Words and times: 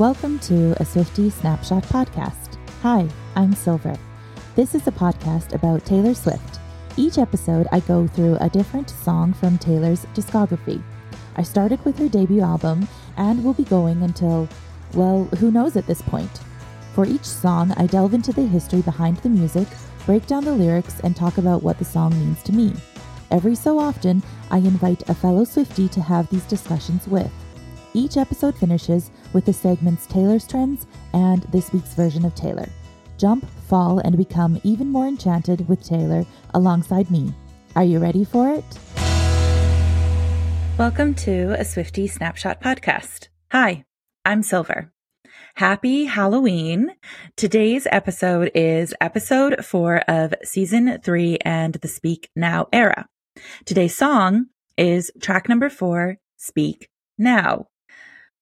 Welcome 0.00 0.38
to 0.38 0.72
a 0.80 0.84
Swiftie 0.86 1.30
Snapshot 1.30 1.82
podcast. 1.82 2.56
Hi, 2.80 3.06
I'm 3.36 3.52
Silver. 3.52 3.94
This 4.56 4.74
is 4.74 4.86
a 4.86 4.90
podcast 4.90 5.52
about 5.52 5.84
Taylor 5.84 6.14
Swift. 6.14 6.58
Each 6.96 7.18
episode, 7.18 7.66
I 7.70 7.80
go 7.80 8.06
through 8.06 8.38
a 8.40 8.48
different 8.48 8.88
song 8.88 9.34
from 9.34 9.58
Taylor's 9.58 10.06
discography. 10.14 10.82
I 11.36 11.42
started 11.42 11.84
with 11.84 11.98
her 11.98 12.08
debut 12.08 12.40
album 12.40 12.88
and 13.18 13.44
will 13.44 13.52
be 13.52 13.64
going 13.64 14.02
until, 14.02 14.48
well, 14.94 15.24
who 15.38 15.50
knows 15.50 15.76
at 15.76 15.86
this 15.86 16.00
point. 16.00 16.40
For 16.94 17.04
each 17.04 17.26
song, 17.26 17.74
I 17.76 17.84
delve 17.84 18.14
into 18.14 18.32
the 18.32 18.46
history 18.46 18.80
behind 18.80 19.18
the 19.18 19.28
music, 19.28 19.68
break 20.06 20.26
down 20.26 20.46
the 20.46 20.52
lyrics, 20.52 21.00
and 21.00 21.14
talk 21.14 21.36
about 21.36 21.62
what 21.62 21.78
the 21.78 21.84
song 21.84 22.18
means 22.18 22.42
to 22.44 22.52
me. 22.52 22.72
Every 23.30 23.54
so 23.54 23.78
often, 23.78 24.22
I 24.50 24.56
invite 24.56 25.10
a 25.10 25.14
fellow 25.14 25.44
Swiftie 25.44 25.90
to 25.90 26.00
have 26.00 26.26
these 26.30 26.44
discussions 26.44 27.06
with. 27.06 27.30
Each 27.92 28.16
episode 28.16 28.54
finishes 28.54 29.10
with 29.32 29.46
the 29.46 29.52
segments 29.52 30.06
Taylor's 30.06 30.46
Trends 30.46 30.86
and 31.12 31.42
this 31.50 31.72
week's 31.72 31.94
version 31.94 32.24
of 32.24 32.36
Taylor. 32.36 32.68
Jump, 33.18 33.44
fall, 33.62 33.98
and 33.98 34.16
become 34.16 34.60
even 34.62 34.88
more 34.88 35.08
enchanted 35.08 35.68
with 35.68 35.82
Taylor 35.82 36.24
alongside 36.54 37.10
me. 37.10 37.34
Are 37.74 37.82
you 37.82 37.98
ready 37.98 38.24
for 38.24 38.48
it? 38.48 38.64
Welcome 40.78 41.14
to 41.16 41.54
a 41.58 41.64
Swiftie 41.64 42.08
Snapshot 42.08 42.60
podcast. 42.60 43.26
Hi, 43.50 43.84
I'm 44.24 44.44
Silver. 44.44 44.92
Happy 45.56 46.04
Halloween. 46.04 46.92
Today's 47.36 47.88
episode 47.90 48.52
is 48.54 48.94
episode 49.00 49.64
four 49.64 49.98
of 50.06 50.32
season 50.44 51.00
three 51.02 51.38
and 51.38 51.74
the 51.74 51.88
Speak 51.88 52.30
Now 52.36 52.68
era. 52.72 53.08
Today's 53.64 53.96
song 53.96 54.46
is 54.76 55.10
track 55.20 55.48
number 55.48 55.68
four, 55.68 56.18
Speak 56.36 56.88
Now. 57.18 57.66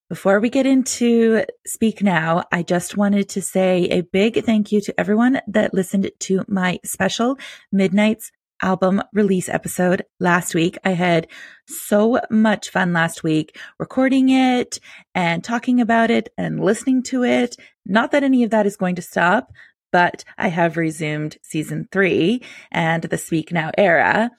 Before 0.09 0.39
we 0.39 0.49
get 0.49 0.65
into 0.65 1.45
Speak 1.67 2.01
Now, 2.01 2.43
I 2.51 2.63
just 2.63 2.97
wanted 2.97 3.29
to 3.29 3.43
say 3.43 3.83
a 3.91 4.01
big 4.01 4.43
thank 4.43 4.71
you 4.71 4.81
to 4.81 4.99
everyone 4.99 5.39
that 5.45 5.71
listened 5.71 6.09
to 6.21 6.43
my 6.47 6.79
special 6.83 7.37
Midnights 7.71 8.31
album 8.59 9.03
release 9.13 9.49
episode 9.49 10.03
last 10.19 10.55
week. 10.55 10.79
I 10.83 10.93
had 10.93 11.27
so 11.67 12.19
much 12.31 12.71
fun 12.71 12.91
last 12.91 13.23
week 13.23 13.55
recording 13.77 14.29
it 14.29 14.79
and 15.13 15.43
talking 15.43 15.79
about 15.79 16.09
it 16.09 16.29
and 16.39 16.59
listening 16.59 17.03
to 17.03 17.23
it. 17.23 17.55
Not 17.85 18.09
that 18.09 18.23
any 18.23 18.43
of 18.43 18.49
that 18.49 18.65
is 18.65 18.77
going 18.77 18.95
to 18.95 19.03
stop, 19.03 19.51
but 19.91 20.25
I 20.39 20.47
have 20.47 20.75
resumed 20.75 21.37
season 21.43 21.87
three 21.91 22.41
and 22.71 23.03
the 23.03 23.17
Speak 23.19 23.51
Now 23.51 23.69
era. 23.77 24.31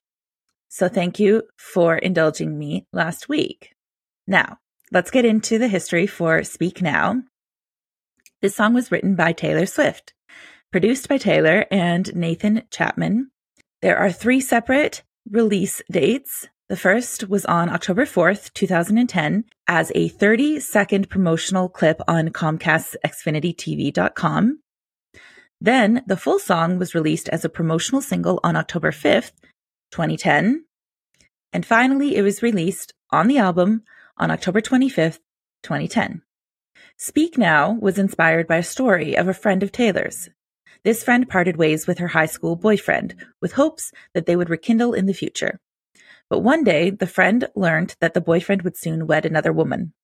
So 0.69 0.89
thank 0.89 1.21
you 1.21 1.45
for 1.57 1.97
indulging 1.97 2.59
me 2.59 2.89
last 2.93 3.29
week. 3.29 3.71
Now, 4.27 4.59
let's 4.93 5.11
get 5.11 5.25
into 5.25 5.59
the 5.59 5.69
history 5.69 6.07
for 6.07 6.43
Speak 6.45 6.83
Now. 6.83 7.23
This 8.43 8.57
song 8.57 8.75
was 8.75 8.91
written 8.91 9.15
by 9.15 9.33
Taylor 9.33 9.67
Swift, 9.67 10.15
produced 10.73 11.09
by 11.09 11.19
Taylor 11.19 11.67
and 11.71 12.15
Nathan 12.15 12.63
Chapman. 12.71 13.31
There 13.83 13.99
are 13.99 14.11
three 14.11 14.41
separate 14.41 15.03
release 15.31 15.83
dates. 15.91 16.49
The 16.69 16.77
first 16.77 17.29
was 17.29 17.45
on 17.45 17.69
October 17.69 18.05
4th, 18.05 18.53
2010, 18.55 19.45
as 19.69 19.93
a 19.95 20.09
30 20.09 20.61
second 20.61 21.11
promotional 21.11 21.69
clip 21.69 22.01
on 22.09 22.29
Comcast's 22.29 22.97
XfinityTV.com. 23.05 24.61
Then 25.61 26.03
the 26.07 26.17
full 26.17 26.39
song 26.39 26.79
was 26.79 26.95
released 26.95 27.29
as 27.29 27.45
a 27.45 27.51
promotional 27.51 28.01
single 28.01 28.41
on 28.43 28.57
October 28.57 28.91
5th, 28.91 29.33
2010. 29.91 30.65
And 31.53 31.67
finally, 31.67 32.17
it 32.17 32.23
was 32.23 32.43
released 32.43 32.95
on 33.11 33.27
the 33.27 33.39
album 33.39 33.83
on 34.21 34.31
October 34.31 34.61
25th, 34.61 35.19
2010. 35.63 36.23
Speak 36.99 37.39
Now 37.39 37.73
was 37.73 37.99
inspired 37.99 38.47
by 38.47 38.59
a 38.59 38.63
story 38.63 39.17
of 39.17 39.27
a 39.27 39.35
friend 39.35 39.63
of 39.63 39.73
Taylor's. 39.73 40.29
This 40.85 41.03
friend 41.03 41.29
parted 41.29 41.57
ways 41.57 41.87
with 41.87 41.99
her 41.99 42.09
high 42.09 42.27
school 42.27 42.55
boyfriend 42.55 43.17
with 43.41 43.53
hopes 43.53 43.93
that 44.13 44.27
they 44.27 44.37
would 44.37 44.51
rekindle 44.51 44.93
in 44.93 45.07
the 45.07 45.15
future. 45.15 45.59
But 46.29 46.41
one 46.41 46.65
day, 46.65 46.91
the 46.91 47.07
friend 47.07 47.49
learned 47.57 47.97
that 48.01 48.13
the 48.13 48.21
boyfriend 48.21 48.63
would 48.63 48.77
soon 48.77 49.07
wed 49.07 49.25
another 49.25 49.53
woman. 49.53 49.95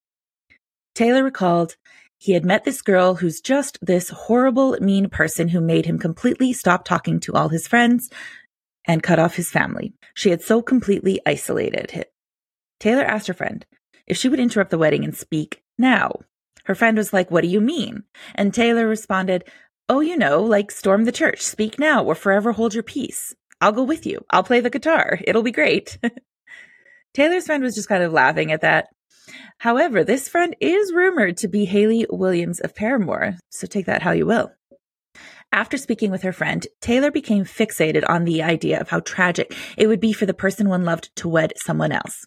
Taylor 0.94 1.22
recalled, 1.22 1.76
he 2.18 2.32
had 2.32 2.44
met 2.44 2.64
this 2.64 2.80
girl 2.80 3.16
who's 3.16 3.42
just 3.42 3.78
this 3.82 4.08
horrible, 4.08 4.78
mean 4.80 5.10
person 5.10 5.48
who 5.48 5.60
made 5.60 5.84
him 5.84 5.98
completely 5.98 6.54
stop 6.54 6.86
talking 6.86 7.20
to 7.20 7.34
all 7.34 7.50
his 7.50 7.68
friends 7.68 8.08
and 8.86 9.02
cut 9.02 9.18
off 9.18 9.36
his 9.36 9.50
family. 9.50 9.92
She 10.14 10.30
had 10.30 10.40
so 10.40 10.62
completely 10.62 11.20
isolated 11.26 11.90
him. 11.90 12.04
Taylor 12.80 13.04
asked 13.04 13.26
her 13.26 13.34
friend, 13.34 13.64
if 14.06 14.16
she 14.16 14.28
would 14.28 14.40
interrupt 14.40 14.70
the 14.70 14.78
wedding 14.78 15.04
and 15.04 15.16
speak 15.16 15.62
now. 15.78 16.12
Her 16.64 16.74
friend 16.74 16.96
was 16.96 17.12
like, 17.12 17.30
What 17.30 17.42
do 17.42 17.48
you 17.48 17.60
mean? 17.60 18.04
And 18.34 18.52
Taylor 18.52 18.86
responded, 18.86 19.44
Oh, 19.88 20.00
you 20.00 20.16
know, 20.16 20.42
like 20.42 20.70
storm 20.70 21.04
the 21.04 21.12
church, 21.12 21.40
speak 21.42 21.78
now, 21.78 22.04
or 22.04 22.14
forever 22.14 22.52
hold 22.52 22.74
your 22.74 22.82
peace. 22.82 23.34
I'll 23.60 23.72
go 23.72 23.84
with 23.84 24.04
you. 24.04 24.24
I'll 24.30 24.42
play 24.42 24.60
the 24.60 24.70
guitar. 24.70 25.18
It'll 25.26 25.42
be 25.42 25.52
great. 25.52 25.98
Taylor's 27.14 27.46
friend 27.46 27.62
was 27.62 27.74
just 27.74 27.88
kind 27.88 28.02
of 28.02 28.12
laughing 28.12 28.52
at 28.52 28.60
that. 28.60 28.88
However, 29.58 30.04
this 30.04 30.28
friend 30.28 30.54
is 30.60 30.92
rumored 30.92 31.36
to 31.38 31.48
be 31.48 31.64
Hayley 31.64 32.06
Williams 32.10 32.60
of 32.60 32.74
Paramore, 32.74 33.36
so 33.48 33.66
take 33.66 33.86
that 33.86 34.02
how 34.02 34.12
you 34.12 34.26
will. 34.26 34.52
After 35.52 35.78
speaking 35.78 36.10
with 36.10 36.22
her 36.22 36.32
friend, 36.32 36.66
Taylor 36.80 37.10
became 37.10 37.44
fixated 37.44 38.04
on 38.08 38.24
the 38.24 38.42
idea 38.42 38.80
of 38.80 38.90
how 38.90 39.00
tragic 39.00 39.56
it 39.76 39.86
would 39.86 40.00
be 40.00 40.12
for 40.12 40.26
the 40.26 40.34
person 40.34 40.68
one 40.68 40.84
loved 40.84 41.14
to 41.16 41.28
wed 41.28 41.52
someone 41.56 41.92
else. 41.92 42.26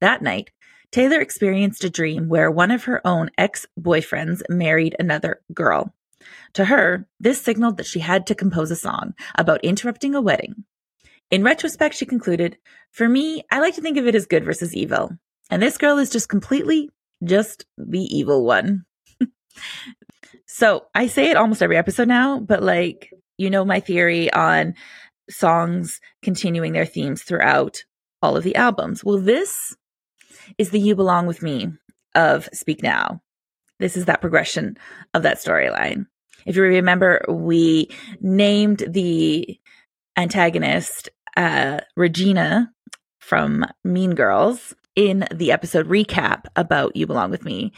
That 0.00 0.20
night, 0.20 0.50
Taylor 0.90 1.20
experienced 1.20 1.84
a 1.84 1.90
dream 1.90 2.28
where 2.28 2.50
one 2.50 2.70
of 2.70 2.84
her 2.84 3.06
own 3.06 3.30
ex 3.36 3.66
boyfriends 3.78 4.42
married 4.48 4.96
another 4.98 5.40
girl. 5.52 5.92
To 6.54 6.64
her, 6.64 7.06
this 7.20 7.40
signaled 7.40 7.76
that 7.76 7.86
she 7.86 8.00
had 8.00 8.26
to 8.26 8.34
compose 8.34 8.70
a 8.70 8.76
song 8.76 9.14
about 9.36 9.64
interrupting 9.64 10.14
a 10.14 10.20
wedding. 10.20 10.64
In 11.30 11.42
retrospect, 11.42 11.94
she 11.94 12.06
concluded, 12.06 12.58
For 12.90 13.08
me, 13.08 13.44
I 13.50 13.60
like 13.60 13.74
to 13.74 13.82
think 13.82 13.98
of 13.98 14.06
it 14.06 14.14
as 14.14 14.26
good 14.26 14.44
versus 14.44 14.74
evil. 14.74 15.10
And 15.50 15.62
this 15.62 15.78
girl 15.78 15.98
is 15.98 16.10
just 16.10 16.28
completely 16.28 16.90
just 17.24 17.66
the 17.76 18.00
evil 18.00 18.44
one. 18.44 18.84
so 20.46 20.86
I 20.94 21.06
say 21.06 21.30
it 21.30 21.36
almost 21.36 21.62
every 21.62 21.76
episode 21.76 22.08
now, 22.08 22.40
but 22.40 22.62
like, 22.62 23.10
you 23.38 23.50
know, 23.50 23.64
my 23.64 23.80
theory 23.80 24.32
on 24.32 24.74
songs 25.28 26.00
continuing 26.22 26.72
their 26.72 26.86
themes 26.86 27.22
throughout 27.22 27.84
all 28.22 28.36
of 28.36 28.44
the 28.44 28.56
albums. 28.56 29.04
Well, 29.04 29.18
this 29.18 29.76
is 30.58 30.70
the 30.70 30.80
You 30.80 30.94
Belong 30.94 31.26
With 31.26 31.42
Me 31.42 31.72
of 32.14 32.48
Speak 32.52 32.82
Now. 32.82 33.20
This 33.78 33.96
is 33.96 34.06
that 34.06 34.20
progression 34.20 34.76
of 35.14 35.22
that 35.22 35.38
storyline. 35.38 36.06
If 36.46 36.56
you 36.56 36.62
remember, 36.62 37.24
we 37.28 37.90
named 38.20 38.84
the 38.88 39.58
antagonist 40.16 41.10
uh, 41.36 41.80
Regina 41.96 42.72
from 43.20 43.64
Mean 43.84 44.14
Girls 44.14 44.74
in 44.94 45.26
the 45.34 45.52
episode 45.52 45.88
recap 45.88 46.44
about 46.56 46.96
You 46.96 47.06
Belong 47.06 47.30
With 47.30 47.44
Me. 47.44 47.72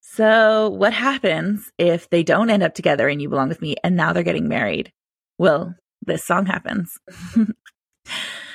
So, 0.00 0.70
what 0.70 0.92
happens 0.92 1.70
if 1.76 2.08
they 2.08 2.22
don't 2.22 2.50
end 2.50 2.62
up 2.62 2.74
together 2.74 3.08
in 3.08 3.20
You 3.20 3.28
Belong 3.28 3.48
With 3.48 3.60
Me 3.60 3.74
and 3.82 3.96
now 3.96 4.12
they're 4.12 4.22
getting 4.22 4.48
married? 4.48 4.92
Well, 5.38 5.74
this 6.02 6.24
song 6.24 6.46
happens. 6.46 6.96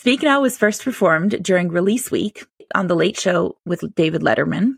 Speak 0.00 0.22
Now 0.22 0.40
was 0.40 0.56
first 0.56 0.82
performed 0.82 1.42
during 1.42 1.68
release 1.68 2.10
week 2.10 2.46
on 2.74 2.86
The 2.86 2.94
Late 2.94 3.20
Show 3.20 3.58
with 3.66 3.84
David 3.94 4.22
Letterman. 4.22 4.76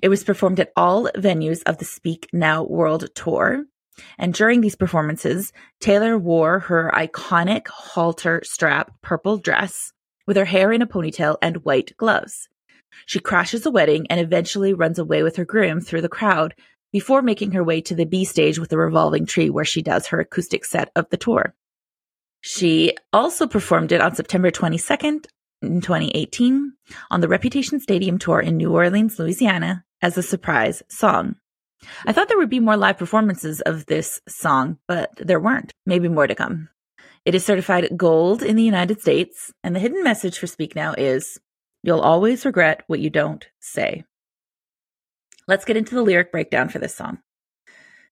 It 0.00 0.10
was 0.10 0.22
performed 0.22 0.60
at 0.60 0.70
all 0.76 1.10
venues 1.16 1.64
of 1.66 1.78
the 1.78 1.84
Speak 1.84 2.28
Now 2.32 2.62
World 2.62 3.12
Tour. 3.16 3.64
And 4.16 4.32
during 4.32 4.60
these 4.60 4.76
performances, 4.76 5.52
Taylor 5.80 6.16
wore 6.16 6.60
her 6.60 6.88
iconic 6.94 7.66
halter 7.66 8.40
strap 8.44 8.92
purple 9.02 9.38
dress 9.38 9.92
with 10.24 10.36
her 10.36 10.44
hair 10.44 10.70
in 10.70 10.82
a 10.82 10.86
ponytail 10.86 11.36
and 11.42 11.64
white 11.64 11.96
gloves. 11.96 12.48
She 13.06 13.18
crashes 13.18 13.66
a 13.66 13.72
wedding 13.72 14.06
and 14.08 14.20
eventually 14.20 14.72
runs 14.72 15.00
away 15.00 15.24
with 15.24 15.34
her 15.34 15.44
groom 15.44 15.80
through 15.80 16.02
the 16.02 16.08
crowd 16.08 16.54
before 16.92 17.22
making 17.22 17.50
her 17.50 17.64
way 17.64 17.80
to 17.80 17.96
the 17.96 18.06
B 18.06 18.24
stage 18.24 18.60
with 18.60 18.70
the 18.70 18.78
revolving 18.78 19.26
tree 19.26 19.50
where 19.50 19.64
she 19.64 19.82
does 19.82 20.06
her 20.06 20.20
acoustic 20.20 20.64
set 20.64 20.92
of 20.94 21.10
the 21.10 21.16
tour. 21.16 21.56
She 22.48 22.96
also 23.12 23.46
performed 23.46 23.92
it 23.92 24.00
on 24.00 24.14
September 24.14 24.50
22nd 24.50 25.26
in 25.60 25.82
2018 25.82 26.72
on 27.10 27.20
the 27.20 27.28
Reputation 27.28 27.78
Stadium 27.78 28.18
tour 28.18 28.40
in 28.40 28.56
New 28.56 28.72
Orleans, 28.72 29.18
Louisiana 29.18 29.84
as 30.00 30.16
a 30.16 30.22
surprise 30.22 30.82
song. 30.88 31.36
I 32.06 32.14
thought 32.14 32.28
there 32.28 32.38
would 32.38 32.48
be 32.48 32.58
more 32.58 32.78
live 32.78 32.96
performances 32.96 33.60
of 33.60 33.84
this 33.84 34.22
song, 34.26 34.78
but 34.88 35.10
there 35.16 35.38
weren't. 35.38 35.74
Maybe 35.84 36.08
more 36.08 36.26
to 36.26 36.34
come. 36.34 36.70
It 37.26 37.34
is 37.34 37.44
certified 37.44 37.90
gold 37.98 38.42
in 38.42 38.56
the 38.56 38.62
United 38.62 39.02
States, 39.02 39.52
and 39.62 39.76
the 39.76 39.80
hidden 39.80 40.02
message 40.02 40.38
for 40.38 40.46
Speak 40.46 40.74
Now 40.74 40.94
is 40.96 41.38
You'll 41.82 42.00
always 42.00 42.46
regret 42.46 42.82
what 42.86 43.00
you 43.00 43.10
don't 43.10 43.46
say. 43.60 44.04
Let's 45.46 45.66
get 45.66 45.76
into 45.76 45.94
the 45.94 46.02
lyric 46.02 46.32
breakdown 46.32 46.70
for 46.70 46.78
this 46.78 46.94
song. 46.94 47.18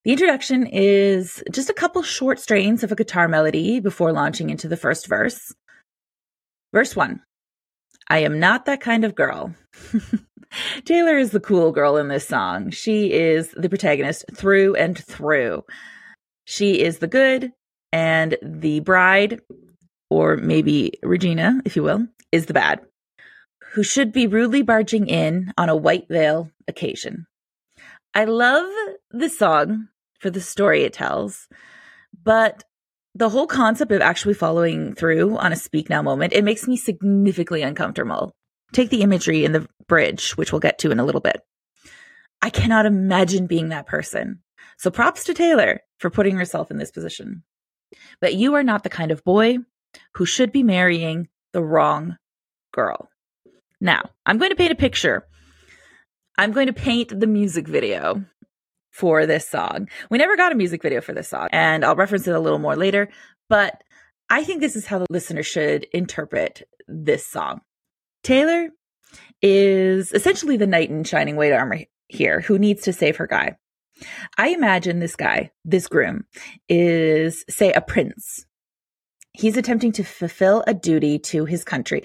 The 0.07 0.13
introduction 0.13 0.67
is 0.67 1.43
just 1.51 1.69
a 1.69 1.73
couple 1.73 2.01
short 2.01 2.39
strains 2.39 2.81
of 2.81 2.93
a 2.93 2.95
guitar 2.95 3.27
melody 3.27 3.81
before 3.81 4.13
launching 4.13 4.49
into 4.49 4.69
the 4.69 4.77
first 4.77 5.05
verse. 5.05 5.53
Verse 6.73 6.95
1 6.95 7.19
I 8.07 8.19
am 8.19 8.39
not 8.39 8.63
that 8.67 8.79
kind 8.79 9.03
of 9.03 9.15
girl. 9.15 9.53
Taylor 10.85 11.17
is 11.17 11.31
the 11.31 11.41
cool 11.41 11.73
girl 11.73 11.97
in 11.97 12.07
this 12.07 12.25
song. 12.25 12.69
She 12.69 13.11
is 13.11 13.51
the 13.57 13.67
protagonist 13.67 14.23
through 14.33 14.75
and 14.75 14.97
through. 14.97 15.65
She 16.45 16.79
is 16.79 16.99
the 16.99 17.07
good, 17.07 17.51
and 17.91 18.37
the 18.41 18.79
bride, 18.79 19.41
or 20.09 20.37
maybe 20.37 20.93
Regina, 21.03 21.59
if 21.65 21.75
you 21.75 21.83
will, 21.83 22.07
is 22.31 22.45
the 22.45 22.53
bad, 22.53 22.79
who 23.73 23.83
should 23.83 24.13
be 24.13 24.25
rudely 24.25 24.61
barging 24.61 25.07
in 25.07 25.51
on 25.57 25.67
a 25.67 25.75
white 25.75 26.07
veil 26.07 26.49
occasion. 26.65 27.27
I 28.15 28.23
love 28.23 28.65
this 29.11 29.37
song 29.37 29.89
for 30.19 30.29
the 30.29 30.41
story 30.41 30.83
it 30.83 30.93
tells, 30.93 31.47
but 32.23 32.63
the 33.15 33.29
whole 33.29 33.47
concept 33.47 33.91
of 33.91 34.01
actually 34.01 34.35
following 34.35 34.93
through 34.93 35.37
on 35.37 35.51
a 35.51 35.55
speak 35.55 35.89
now 35.89 36.01
moment, 36.01 36.33
it 36.33 36.43
makes 36.43 36.67
me 36.67 36.77
significantly 36.77 37.63
uncomfortable. 37.63 38.31
Take 38.73 38.89
the 38.89 39.01
imagery 39.01 39.43
in 39.43 39.53
the 39.53 39.67
bridge, 39.87 40.37
which 40.37 40.51
we'll 40.51 40.59
get 40.59 40.77
to 40.79 40.91
in 40.91 40.99
a 40.99 41.05
little 41.05 41.21
bit. 41.21 41.41
I 42.41 42.49
cannot 42.49 42.85
imagine 42.85 43.47
being 43.47 43.69
that 43.69 43.87
person. 43.87 44.41
So 44.77 44.91
props 44.91 45.23
to 45.23 45.33
Taylor 45.33 45.81
for 45.97 46.11
putting 46.11 46.35
herself 46.35 46.69
in 46.69 46.77
this 46.77 46.91
position. 46.91 47.43
But 48.21 48.35
you 48.35 48.53
are 48.53 48.63
not 48.63 48.83
the 48.83 48.89
kind 48.89 49.11
of 49.11 49.23
boy 49.23 49.57
who 50.13 50.25
should 50.25 50.51
be 50.51 50.61
marrying 50.61 51.29
the 51.53 51.63
wrong 51.63 52.17
girl. 52.71 53.09
Now, 53.81 54.09
I'm 54.25 54.37
going 54.37 54.51
to 54.51 54.55
paint 54.55 54.71
a 54.71 54.75
picture. 54.75 55.25
I'm 56.37 56.51
going 56.51 56.67
to 56.67 56.73
paint 56.73 57.19
the 57.19 57.25
music 57.25 57.67
video 57.67 58.23
for 58.97 59.27
this 59.27 59.47
song. 59.47 59.87
We 60.09 60.17
never 60.17 60.35
got 60.35 60.51
a 60.51 60.55
music 60.55 60.81
video 60.81 61.01
for 61.01 61.13
this 61.13 61.29
song, 61.29 61.49
and 61.51 61.85
I'll 61.85 61.95
reference 61.95 62.27
it 62.27 62.33
a 62.33 62.39
little 62.39 62.57
more 62.57 62.75
later, 62.75 63.09
but 63.47 63.83
I 64.27 64.43
think 64.43 64.59
this 64.59 64.75
is 64.75 64.87
how 64.87 64.97
the 64.97 65.05
listener 65.11 65.43
should 65.43 65.85
interpret 65.93 66.67
this 66.87 67.25
song. 67.25 67.61
Taylor 68.23 68.69
is 69.41 70.11
essentially 70.13 70.57
the 70.57 70.65
knight 70.65 70.89
in 70.89 71.03
shining 71.03 71.35
white 71.35 71.53
armor 71.53 71.81
here 72.07 72.41
who 72.41 72.57
needs 72.57 72.81
to 72.83 72.93
save 72.93 73.17
her 73.17 73.27
guy. 73.27 73.55
I 74.37 74.49
imagine 74.49 74.99
this 74.99 75.15
guy, 75.15 75.51
this 75.63 75.87
groom, 75.87 76.25
is, 76.67 77.45
say, 77.47 77.71
a 77.73 77.81
prince. 77.81 78.47
He's 79.33 79.57
attempting 79.57 79.91
to 79.93 80.03
fulfill 80.03 80.63
a 80.65 80.73
duty 80.73 81.19
to 81.19 81.45
his 81.45 81.63
country 81.63 82.01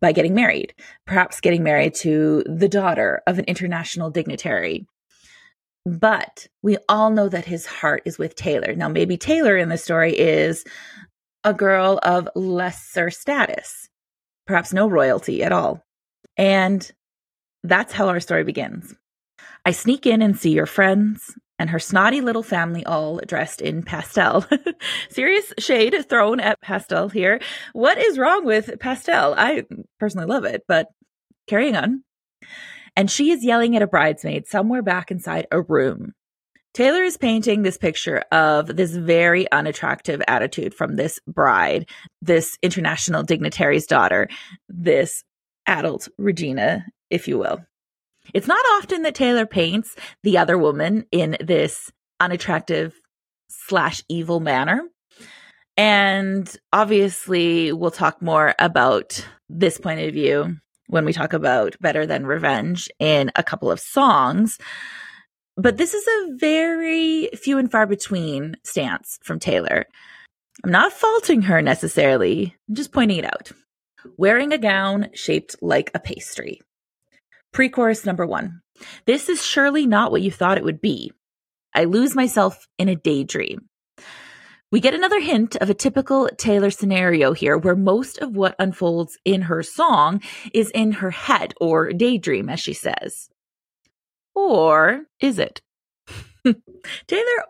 by 0.00 0.10
getting 0.10 0.34
married, 0.34 0.74
perhaps 1.06 1.40
getting 1.40 1.62
married 1.62 1.94
to 1.94 2.42
the 2.46 2.68
daughter 2.68 3.22
of 3.28 3.38
an 3.38 3.44
international 3.44 4.10
dignitary. 4.10 4.86
But 5.84 6.46
we 6.62 6.76
all 6.88 7.10
know 7.10 7.28
that 7.28 7.44
his 7.44 7.66
heart 7.66 8.02
is 8.04 8.18
with 8.18 8.36
Taylor. 8.36 8.74
Now, 8.74 8.88
maybe 8.88 9.16
Taylor 9.16 9.56
in 9.56 9.68
the 9.68 9.78
story 9.78 10.16
is 10.16 10.64
a 11.44 11.52
girl 11.52 11.98
of 12.02 12.28
lesser 12.36 13.10
status, 13.10 13.88
perhaps 14.46 14.72
no 14.72 14.88
royalty 14.88 15.42
at 15.42 15.52
all. 15.52 15.84
And 16.36 16.90
that's 17.64 17.92
how 17.92 18.08
our 18.08 18.20
story 18.20 18.44
begins. 18.44 18.94
I 19.64 19.72
sneak 19.72 20.06
in 20.06 20.22
and 20.22 20.38
see 20.38 20.50
your 20.50 20.66
friends 20.66 21.36
and 21.58 21.70
her 21.70 21.78
snotty 21.78 22.20
little 22.20 22.42
family 22.42 22.84
all 22.84 23.20
dressed 23.26 23.60
in 23.60 23.82
pastel. 23.82 24.44
Serious 25.10 25.52
shade 25.58 25.94
thrown 26.08 26.40
at 26.40 26.60
pastel 26.60 27.08
here. 27.08 27.40
What 27.72 27.98
is 27.98 28.18
wrong 28.18 28.44
with 28.44 28.78
pastel? 28.80 29.34
I 29.36 29.64
personally 30.00 30.26
love 30.26 30.44
it, 30.44 30.64
but 30.66 30.88
carrying 31.46 31.76
on. 31.76 32.02
And 32.96 33.10
she 33.10 33.30
is 33.30 33.44
yelling 33.44 33.76
at 33.76 33.82
a 33.82 33.86
bridesmaid 33.86 34.46
somewhere 34.46 34.82
back 34.82 35.10
inside 35.10 35.46
a 35.50 35.60
room. 35.60 36.12
Taylor 36.74 37.02
is 37.02 37.18
painting 37.18 37.62
this 37.62 37.76
picture 37.76 38.24
of 38.32 38.76
this 38.76 38.96
very 38.96 39.50
unattractive 39.52 40.22
attitude 40.26 40.74
from 40.74 40.96
this 40.96 41.20
bride, 41.26 41.88
this 42.22 42.56
international 42.62 43.22
dignitary's 43.22 43.86
daughter, 43.86 44.28
this 44.68 45.22
adult 45.66 46.08
Regina, 46.16 46.86
if 47.10 47.28
you 47.28 47.38
will. 47.38 47.60
It's 48.32 48.46
not 48.46 48.64
often 48.76 49.02
that 49.02 49.14
Taylor 49.14 49.46
paints 49.46 49.94
the 50.22 50.38
other 50.38 50.56
woman 50.56 51.04
in 51.12 51.36
this 51.40 51.90
unattractive 52.20 52.94
slash 53.48 54.02
evil 54.08 54.40
manner. 54.40 54.82
And 55.76 56.50
obviously, 56.72 57.72
we'll 57.72 57.90
talk 57.90 58.22
more 58.22 58.54
about 58.58 59.26
this 59.48 59.78
point 59.78 60.00
of 60.00 60.14
view 60.14 60.56
when 60.88 61.04
we 61.04 61.12
talk 61.12 61.32
about 61.32 61.76
Better 61.80 62.06
Than 62.06 62.26
Revenge 62.26 62.88
in 62.98 63.30
a 63.36 63.42
couple 63.42 63.70
of 63.70 63.80
songs. 63.80 64.58
But 65.56 65.76
this 65.76 65.94
is 65.94 66.06
a 66.06 66.36
very 66.36 67.28
few 67.34 67.58
and 67.58 67.70
far 67.70 67.86
between 67.86 68.56
stance 68.64 69.18
from 69.22 69.38
Taylor. 69.38 69.86
I'm 70.64 70.70
not 70.70 70.92
faulting 70.92 71.42
her 71.42 71.62
necessarily, 71.62 72.56
I'm 72.68 72.74
just 72.74 72.92
pointing 72.92 73.18
it 73.18 73.24
out. 73.24 73.52
Wearing 74.16 74.52
a 74.52 74.58
gown 74.58 75.08
shaped 75.14 75.56
like 75.62 75.90
a 75.94 76.00
pastry. 76.00 76.60
Pre 77.52 77.68
chorus 77.68 78.04
number 78.04 78.26
one. 78.26 78.60
This 79.06 79.28
is 79.28 79.44
surely 79.44 79.86
not 79.86 80.10
what 80.10 80.22
you 80.22 80.30
thought 80.30 80.58
it 80.58 80.64
would 80.64 80.80
be. 80.80 81.12
I 81.74 81.84
lose 81.84 82.14
myself 82.14 82.66
in 82.78 82.88
a 82.88 82.96
daydream. 82.96 83.68
We 84.72 84.80
get 84.80 84.94
another 84.94 85.20
hint 85.20 85.54
of 85.56 85.68
a 85.68 85.74
typical 85.74 86.28
Taylor 86.38 86.70
scenario 86.70 87.34
here 87.34 87.58
where 87.58 87.76
most 87.76 88.18
of 88.18 88.34
what 88.34 88.56
unfolds 88.58 89.18
in 89.24 89.42
her 89.42 89.62
song 89.62 90.22
is 90.54 90.70
in 90.70 90.92
her 90.92 91.10
head 91.10 91.52
or 91.60 91.92
daydream, 91.92 92.48
as 92.48 92.58
she 92.58 92.72
says. 92.72 93.28
Or 94.34 95.02
is 95.20 95.38
it? 95.38 95.60
Taylor 97.06 97.44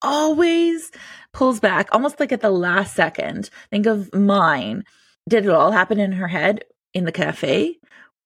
always 0.00 0.92
pulls 1.32 1.58
back, 1.58 1.88
almost 1.90 2.20
like 2.20 2.30
at 2.30 2.40
the 2.40 2.50
last 2.50 2.94
second. 2.94 3.50
Think 3.70 3.86
of 3.86 4.14
mine. 4.14 4.84
Did 5.28 5.46
it 5.46 5.50
all 5.50 5.72
happen 5.72 5.98
in 5.98 6.12
her 6.12 6.28
head 6.28 6.64
in 6.94 7.04
the 7.04 7.12
cafe? 7.12 7.78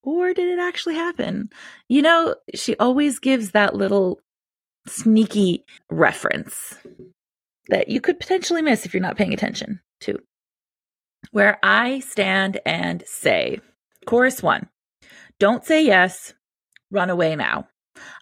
or 0.03 0.33
did 0.33 0.47
it 0.47 0.61
actually 0.61 0.95
happen? 0.95 1.49
You 1.87 2.01
know, 2.01 2.35
she 2.53 2.75
always 2.75 3.19
gives 3.19 3.51
that 3.51 3.73
little 3.73 4.19
sneaky 4.85 5.63
reference 5.89 6.77
that 7.69 7.89
you 7.89 8.01
could 8.01 8.19
potentially 8.19 8.61
miss 8.61 8.85
if 8.85 8.93
you're 8.93 9.01
not 9.01 9.17
paying 9.17 9.33
attention 9.33 9.79
to. 10.01 10.19
Where 11.31 11.57
I 11.63 11.99
stand 11.99 12.59
and 12.65 13.03
say, 13.05 13.59
chorus 14.05 14.43
one, 14.43 14.69
don't 15.39 15.65
say 15.65 15.85
yes, 15.85 16.33
run 16.91 17.09
away 17.09 17.35
now. 17.35 17.67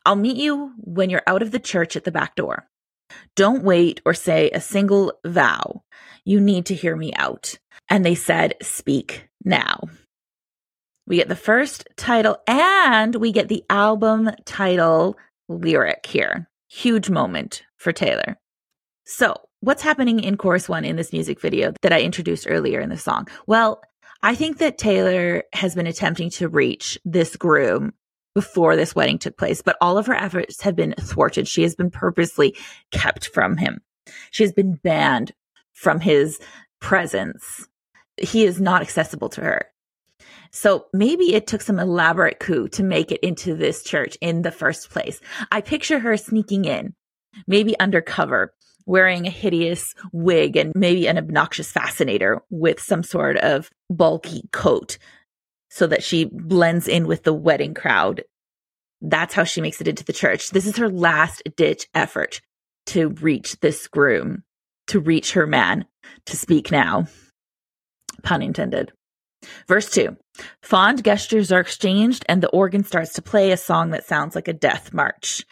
I'll 0.06 0.16
meet 0.16 0.38
you 0.38 0.74
when 0.78 1.10
you're 1.10 1.24
out 1.28 1.42
of 1.42 1.52
the 1.52 1.60
church 1.60 1.96
at 1.96 2.04
the 2.04 2.12
back 2.12 2.36
door. 2.36 2.68
Don't 3.36 3.64
wait 3.64 4.02
or 4.06 4.14
say 4.14 4.50
a 4.52 4.62
single 4.62 5.14
vow. 5.26 5.84
You 6.24 6.40
need 6.40 6.68
to 6.68 6.76
hear 6.76 6.96
me 6.96 7.14
out. 7.16 7.58
And 7.90 8.06
they 8.06 8.16
said, 8.16 8.56
speak 8.62 9.28
now. 9.44 9.82
We 11.08 11.18
get 11.18 11.28
the 11.28 11.36
first 11.36 11.88
title 11.98 12.38
and 12.48 13.16
we 13.16 13.32
get 13.32 13.50
the 13.50 13.66
album 13.70 14.30
title 14.46 15.18
lyric 15.50 16.06
here. 16.06 16.50
Huge 16.70 17.10
moment 17.10 17.64
for 17.78 17.92
Taylor. 17.92 18.38
So, 19.06 19.36
what's 19.62 19.82
happening 19.82 20.20
in 20.20 20.38
chorus 20.38 20.70
one 20.70 20.86
in 20.86 20.96
this 20.96 21.12
music 21.12 21.40
video 21.42 21.74
that 21.82 21.94
I 21.94 22.02
introduced 22.02 22.48
earlier 22.50 22.80
in 22.80 22.90
the 22.90 22.98
song? 22.98 23.28
Well, 23.48 23.82
I 24.24 24.36
think 24.36 24.60
that 24.60 24.78
Taylor 24.78 25.44
has 25.54 25.76
been 25.76 25.88
attempting 25.88 26.30
to 26.32 26.48
reach 26.48 27.00
this 27.04 27.36
groom 27.36 27.94
before 28.36 28.76
this 28.76 28.96
wedding 28.96 29.18
took 29.18 29.38
place, 29.38 29.62
but 29.62 29.78
all 29.82 29.98
of 29.98 30.06
her 30.06 30.14
efforts 30.14 30.62
have 30.62 30.76
been 30.76 30.94
thwarted. 31.00 31.48
She 31.48 31.64
has 31.64 31.76
been 31.76 31.90
purposely 31.90 32.56
kept 32.92 33.28
from 33.28 33.58
him. 33.58 33.82
She 34.30 34.44
has 34.44 34.54
been 34.54 34.76
banned 34.76 35.32
from 35.74 36.00
his 36.00 36.40
presence. 36.80 37.68
He 38.18 38.46
is 38.46 38.62
not 38.62 38.82
accessible 38.82 39.30
to 39.30 39.42
her. 39.42 39.66
So 40.52 40.86
maybe 40.94 41.34
it 41.34 41.48
took 41.48 41.62
some 41.62 41.80
elaborate 41.80 42.40
coup 42.40 42.68
to 42.70 42.84
make 42.84 43.12
it 43.12 43.22
into 43.22 43.56
this 43.56 43.84
church 43.84 44.18
in 44.22 44.42
the 44.42 44.52
first 44.52 44.90
place. 44.90 45.20
I 45.52 45.62
picture 45.62 46.00
her 46.00 46.18
sneaking 46.18 46.66
in, 46.66 46.94
maybe 47.48 47.80
undercover, 47.80 48.54
wearing 48.92 49.26
a 49.26 49.30
hideous 49.30 49.96
wig 50.12 50.58
and 50.58 50.74
maybe 50.76 51.08
an 51.08 51.18
obnoxious 51.18 51.72
fascinator 51.72 52.42
with 52.50 52.78
some 52.78 53.04
sort 53.04 53.38
of 53.38 53.70
bulky 53.90 54.44
coat 54.52 54.98
so 55.70 55.88
that 55.88 56.04
she 56.04 56.26
blends 56.26 56.90
in 56.90 57.08
with 57.08 57.24
the 57.24 57.34
wedding 57.34 57.74
crowd. 57.74 58.22
That's 59.00 59.34
how 59.34 59.46
she 59.46 59.62
makes 59.62 59.80
it 59.80 59.88
into 59.88 60.04
the 60.04 60.12
church. 60.12 60.50
This 60.50 60.68
is 60.68 60.76
her 60.76 60.90
last 60.90 61.42
ditch 61.56 61.88
effort 61.94 62.42
to 62.88 63.12
reach 63.22 63.58
this 63.62 63.88
groom, 63.88 64.44
to 64.88 65.00
reach 65.00 65.32
her 65.32 65.48
man, 65.48 65.86
to 66.26 66.36
speak 66.36 66.70
now. 66.70 67.08
Pun 68.24 68.42
intended. 68.42 68.92
Verse 69.70 69.90
2 69.90 70.18
Fond 70.62 71.02
gestures 71.02 71.50
are 71.50 71.62
exchanged, 71.62 72.26
and 72.28 72.44
the 72.44 72.50
organ 72.50 72.84
starts 72.84 73.14
to 73.14 73.22
play 73.22 73.52
a 73.52 73.58
song 73.58 73.92
that 73.92 74.06
sounds 74.06 74.36
like 74.36 74.50
a 74.50 74.54
death 74.54 74.94
march. 74.94 75.46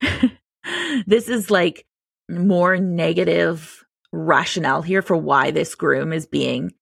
this 1.08 1.28
is 1.28 1.50
like 1.50 1.84
more 2.28 2.76
negative 2.76 3.84
rationale 4.12 4.82
here 4.82 5.02
for 5.02 5.16
why 5.16 5.50
this 5.50 5.74
groom 5.74 6.12
is 6.12 6.26
being 6.26 6.72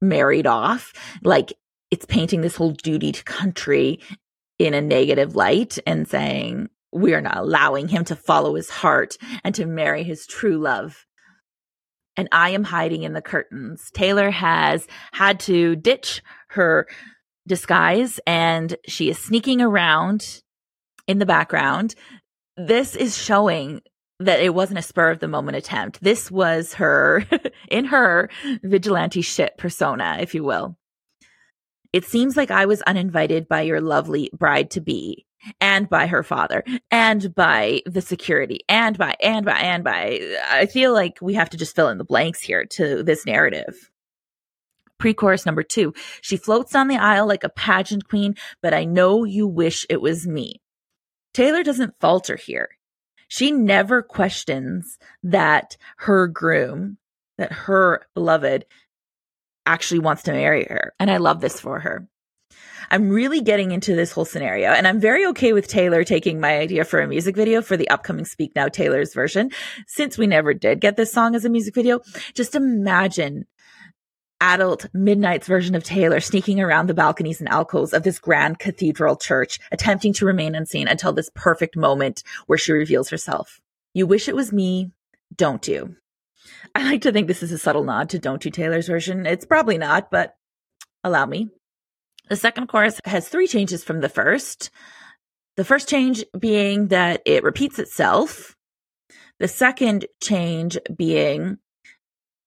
married 0.00 0.46
off. 0.46 0.92
Like 1.22 1.52
it's 1.90 2.06
painting 2.06 2.40
this 2.40 2.56
whole 2.56 2.72
duty 2.72 3.12
to 3.12 3.24
country 3.24 4.00
in 4.58 4.74
a 4.74 4.80
negative 4.80 5.36
light 5.36 5.78
and 5.86 6.06
saying, 6.08 6.68
we 6.92 7.14
are 7.14 7.20
not 7.20 7.38
allowing 7.38 7.88
him 7.88 8.04
to 8.04 8.16
follow 8.16 8.54
his 8.54 8.70
heart 8.70 9.16
and 9.42 9.54
to 9.56 9.66
marry 9.66 10.04
his 10.04 10.26
true 10.26 10.58
love 10.58 11.06
and 12.16 12.28
I 12.32 12.50
am 12.50 12.64
hiding 12.64 13.02
in 13.02 13.12
the 13.12 13.22
curtains. 13.22 13.90
Taylor 13.92 14.30
has 14.30 14.86
had 15.12 15.40
to 15.40 15.76
ditch 15.76 16.22
her 16.50 16.86
disguise 17.46 18.20
and 18.26 18.76
she 18.86 19.10
is 19.10 19.18
sneaking 19.18 19.60
around 19.60 20.42
in 21.06 21.18
the 21.18 21.26
background. 21.26 21.94
This 22.56 22.94
is 22.94 23.16
showing 23.16 23.82
that 24.20 24.40
it 24.40 24.54
wasn't 24.54 24.78
a 24.78 24.82
spur 24.82 25.10
of 25.10 25.20
the 25.20 25.28
moment 25.28 25.56
attempt. 25.56 26.02
This 26.02 26.30
was 26.30 26.74
her 26.74 27.26
in 27.68 27.86
her 27.86 28.30
vigilante 28.62 29.22
shit 29.22 29.56
persona, 29.58 30.18
if 30.20 30.34
you 30.34 30.44
will. 30.44 30.76
It 31.92 32.04
seems 32.04 32.36
like 32.36 32.50
I 32.50 32.66
was 32.66 32.82
uninvited 32.82 33.48
by 33.48 33.62
your 33.62 33.80
lovely 33.80 34.30
bride 34.32 34.70
to 34.72 34.80
be 34.80 35.26
and 35.60 35.88
by 35.88 36.06
her 36.06 36.22
father 36.22 36.64
and 36.90 37.34
by 37.34 37.82
the 37.86 38.00
security 38.00 38.60
and 38.68 38.96
by 38.96 39.14
and 39.22 39.44
by 39.44 39.58
and 39.58 39.84
by 39.84 40.20
I 40.50 40.66
feel 40.66 40.92
like 40.92 41.18
we 41.20 41.34
have 41.34 41.50
to 41.50 41.56
just 41.56 41.76
fill 41.76 41.88
in 41.88 41.98
the 41.98 42.04
blanks 42.04 42.40
here 42.40 42.64
to 42.64 43.02
this 43.02 43.26
narrative. 43.26 43.90
Pre-chorus 44.98 45.44
number 45.44 45.62
2. 45.62 45.92
She 46.22 46.36
floats 46.36 46.72
down 46.72 46.88
the 46.88 46.96
aisle 46.96 47.26
like 47.26 47.44
a 47.44 47.48
pageant 47.48 48.08
queen, 48.08 48.34
but 48.62 48.72
I 48.72 48.84
know 48.84 49.24
you 49.24 49.46
wish 49.46 49.84
it 49.90 50.00
was 50.00 50.26
me. 50.26 50.62
Taylor 51.34 51.62
doesn't 51.62 52.00
falter 52.00 52.36
here. 52.36 52.70
She 53.34 53.50
never 53.50 54.00
questions 54.00 54.96
that 55.24 55.76
her 55.96 56.28
groom, 56.28 56.98
that 57.36 57.50
her 57.50 58.06
beloved 58.14 58.64
actually 59.66 59.98
wants 59.98 60.22
to 60.22 60.32
marry 60.32 60.64
her. 60.70 60.92
And 61.00 61.10
I 61.10 61.16
love 61.16 61.40
this 61.40 61.58
for 61.58 61.80
her. 61.80 62.06
I'm 62.92 63.10
really 63.10 63.40
getting 63.40 63.72
into 63.72 63.96
this 63.96 64.12
whole 64.12 64.24
scenario 64.24 64.68
and 64.68 64.86
I'm 64.86 65.00
very 65.00 65.26
okay 65.26 65.52
with 65.52 65.66
Taylor 65.66 66.04
taking 66.04 66.38
my 66.38 66.58
idea 66.58 66.84
for 66.84 67.00
a 67.00 67.08
music 67.08 67.34
video 67.34 67.60
for 67.60 67.76
the 67.76 67.90
upcoming 67.90 68.24
Speak 68.24 68.52
Now 68.54 68.68
Taylor's 68.68 69.14
version. 69.14 69.50
Since 69.88 70.16
we 70.16 70.28
never 70.28 70.54
did 70.54 70.80
get 70.80 70.96
this 70.96 71.10
song 71.10 71.34
as 71.34 71.44
a 71.44 71.50
music 71.50 71.74
video, 71.74 72.02
just 72.34 72.54
imagine 72.54 73.46
adult 74.40 74.86
Midnight's 74.92 75.46
version 75.46 75.74
of 75.74 75.84
Taylor 75.84 76.20
sneaking 76.20 76.60
around 76.60 76.86
the 76.86 76.94
balconies 76.94 77.40
and 77.40 77.48
alcoves 77.48 77.92
of 77.92 78.02
this 78.02 78.18
grand 78.18 78.58
cathedral 78.58 79.16
church, 79.16 79.58
attempting 79.72 80.12
to 80.14 80.26
remain 80.26 80.54
unseen 80.54 80.88
until 80.88 81.12
this 81.12 81.30
perfect 81.34 81.76
moment 81.76 82.22
where 82.46 82.58
she 82.58 82.72
reveals 82.72 83.10
herself. 83.10 83.60
You 83.94 84.06
wish 84.06 84.28
it 84.28 84.36
was 84.36 84.52
me, 84.52 84.92
don't 85.34 85.66
you? 85.66 85.96
I 86.74 86.84
like 86.84 87.02
to 87.02 87.12
think 87.12 87.28
this 87.28 87.42
is 87.42 87.52
a 87.52 87.58
subtle 87.58 87.84
nod 87.84 88.10
to 88.10 88.18
Don't 88.18 88.44
You 88.44 88.50
Taylor's 88.50 88.88
version. 88.88 89.26
It's 89.26 89.46
probably 89.46 89.78
not, 89.78 90.10
but 90.10 90.36
allow 91.02 91.26
me. 91.26 91.50
The 92.28 92.36
second 92.36 92.68
chorus 92.68 93.00
has 93.04 93.28
three 93.28 93.46
changes 93.46 93.84
from 93.84 94.00
the 94.00 94.08
first. 94.08 94.70
The 95.56 95.64
first 95.64 95.88
change 95.88 96.24
being 96.38 96.88
that 96.88 97.22
it 97.24 97.44
repeats 97.44 97.78
itself. 97.78 98.56
The 99.38 99.48
second 99.48 100.06
change 100.22 100.78
being 100.94 101.58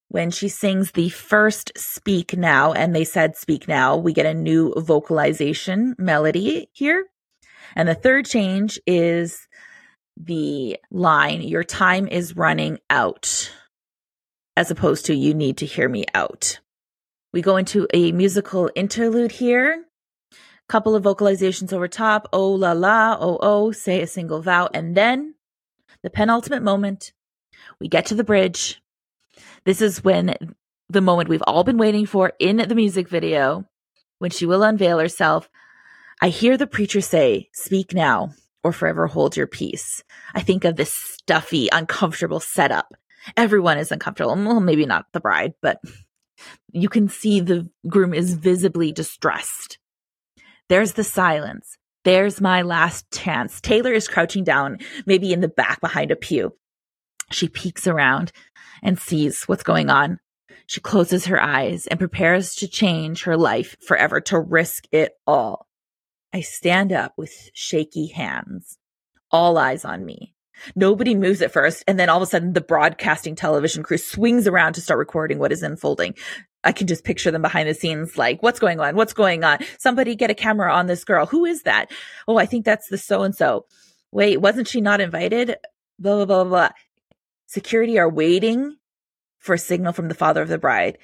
when 0.08 0.30
she 0.30 0.48
sings 0.48 0.92
the 0.92 1.10
first 1.10 1.70
speak 1.76 2.36
now 2.36 2.72
and 2.72 2.94
they 2.94 3.04
said 3.04 3.36
speak 3.36 3.68
now, 3.68 3.96
we 3.96 4.12
get 4.12 4.26
a 4.26 4.34
new 4.34 4.72
vocalization 4.74 5.94
melody 5.98 6.68
here. 6.72 7.06
And 7.76 7.88
the 7.88 7.94
third 7.94 8.24
change 8.24 8.80
is 8.86 9.46
the 10.16 10.78
line, 10.90 11.42
your 11.42 11.62
time 11.64 12.08
is 12.08 12.36
running 12.36 12.78
out, 12.90 13.52
as 14.56 14.70
opposed 14.70 15.06
to 15.06 15.14
you 15.14 15.34
need 15.34 15.58
to 15.58 15.66
hear 15.66 15.88
me 15.88 16.04
out. 16.14 16.58
We 17.32 17.42
go 17.42 17.56
into 17.56 17.86
a 17.92 18.12
musical 18.12 18.70
interlude 18.74 19.32
here. 19.32 19.84
Couple 20.68 20.94
of 20.94 21.04
vocalizations 21.04 21.72
over 21.72 21.88
top. 21.88 22.28
Oh 22.32 22.50
la 22.50 22.72
la, 22.72 23.16
oh 23.18 23.38
oh, 23.40 23.72
say 23.72 24.02
a 24.02 24.06
single 24.06 24.42
vow. 24.42 24.68
And 24.74 24.96
then 24.96 25.34
the 26.02 26.10
penultimate 26.10 26.62
moment, 26.62 27.12
we 27.80 27.88
get 27.88 28.06
to 28.06 28.14
the 28.14 28.24
bridge. 28.24 28.82
This 29.64 29.80
is 29.80 30.02
when 30.04 30.34
the 30.88 31.00
moment 31.00 31.28
we've 31.28 31.42
all 31.46 31.64
been 31.64 31.78
waiting 31.78 32.06
for 32.06 32.32
in 32.38 32.56
the 32.56 32.74
music 32.74 33.08
video, 33.08 33.64
when 34.18 34.30
she 34.30 34.46
will 34.46 34.62
unveil 34.62 34.98
herself. 34.98 35.48
I 36.20 36.28
hear 36.28 36.56
the 36.56 36.66
preacher 36.66 37.00
say, 37.00 37.48
Speak 37.52 37.94
now 37.94 38.30
or 38.64 38.72
forever 38.72 39.06
hold 39.06 39.36
your 39.36 39.46
peace. 39.46 40.02
I 40.34 40.40
think 40.40 40.64
of 40.64 40.76
this 40.76 40.92
stuffy, 40.92 41.68
uncomfortable 41.70 42.40
setup. 42.40 42.92
Everyone 43.36 43.78
is 43.78 43.92
uncomfortable. 43.92 44.34
Well, 44.34 44.60
maybe 44.60 44.86
not 44.86 45.06
the 45.12 45.20
bride, 45.20 45.54
but 45.62 45.80
you 46.72 46.88
can 46.88 47.08
see 47.08 47.40
the 47.40 47.68
groom 47.86 48.14
is 48.14 48.34
visibly 48.34 48.92
distressed. 48.92 49.78
There's 50.68 50.92
the 50.92 51.04
silence. 51.04 51.78
There's 52.04 52.40
my 52.40 52.62
last 52.62 53.10
chance. 53.12 53.60
Taylor 53.60 53.92
is 53.92 54.08
crouching 54.08 54.44
down, 54.44 54.78
maybe 55.06 55.32
in 55.32 55.40
the 55.40 55.48
back 55.48 55.80
behind 55.80 56.10
a 56.10 56.16
pew. 56.16 56.54
She 57.30 57.48
peeks 57.48 57.86
around 57.86 58.32
and 58.82 58.98
sees 58.98 59.44
what's 59.44 59.62
going 59.62 59.90
on. 59.90 60.18
She 60.66 60.80
closes 60.80 61.26
her 61.26 61.40
eyes 61.40 61.86
and 61.86 61.98
prepares 61.98 62.54
to 62.56 62.68
change 62.68 63.24
her 63.24 63.36
life 63.36 63.76
forever, 63.86 64.20
to 64.22 64.38
risk 64.38 64.84
it 64.92 65.12
all. 65.26 65.66
I 66.32 66.42
stand 66.42 66.92
up 66.92 67.14
with 67.16 67.50
shaky 67.54 68.08
hands, 68.08 68.78
all 69.30 69.56
eyes 69.56 69.84
on 69.84 70.04
me. 70.04 70.34
Nobody 70.74 71.14
moves 71.14 71.40
at 71.40 71.52
first, 71.52 71.84
and 71.86 71.98
then 71.98 72.08
all 72.08 72.18
of 72.18 72.22
a 72.22 72.26
sudden, 72.26 72.52
the 72.52 72.60
broadcasting 72.60 73.34
television 73.34 73.82
crew 73.82 73.96
swings 73.96 74.46
around 74.46 74.74
to 74.74 74.80
start 74.80 74.98
recording 74.98 75.38
what 75.38 75.52
is 75.52 75.62
unfolding. 75.62 76.14
I 76.64 76.72
can 76.72 76.86
just 76.86 77.04
picture 77.04 77.30
them 77.30 77.42
behind 77.42 77.68
the 77.68 77.74
scenes, 77.74 78.18
like, 78.18 78.42
what's 78.42 78.58
going 78.58 78.80
on? 78.80 78.96
What's 78.96 79.12
going 79.12 79.44
on? 79.44 79.58
Somebody 79.78 80.16
get 80.16 80.30
a 80.30 80.34
camera 80.34 80.72
on 80.72 80.86
this 80.86 81.04
girl. 81.04 81.26
Who 81.26 81.44
is 81.44 81.62
that? 81.62 81.90
Oh, 82.26 82.36
I 82.36 82.46
think 82.46 82.64
that's 82.64 82.88
the 82.88 82.98
so 82.98 83.22
and 83.22 83.34
so. 83.34 83.66
Wait, 84.10 84.38
wasn't 84.38 84.68
she 84.68 84.80
not 84.80 85.00
invited? 85.00 85.56
Blah, 85.98 86.24
blah, 86.24 86.42
blah, 86.42 86.44
blah. 86.44 86.70
Security 87.48 87.98
are 87.98 88.10
waiting 88.10 88.76
for 89.38 89.54
a 89.54 89.58
signal 89.58 89.94
from 89.94 90.08
the 90.08 90.14
father 90.14 90.42
of 90.42 90.48
the 90.48 90.58
bride, 90.58 90.98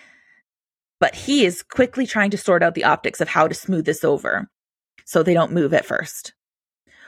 but 1.01 1.15
he 1.15 1.47
is 1.47 1.63
quickly 1.63 2.07
trying 2.07 2.31
to 2.31 2.37
sort 2.37 2.63
out 2.63 2.75
the 2.75 2.85
optics 2.85 3.23
of 3.23 3.29
how 3.29 3.49
to 3.49 3.55
smooth 3.55 3.87
this 3.87 4.05
over 4.05 4.51
so 5.07 5.23
they 5.23 5.33
don't 5.33 5.53
move 5.53 5.73
at 5.73 5.87
first. 5.87 6.35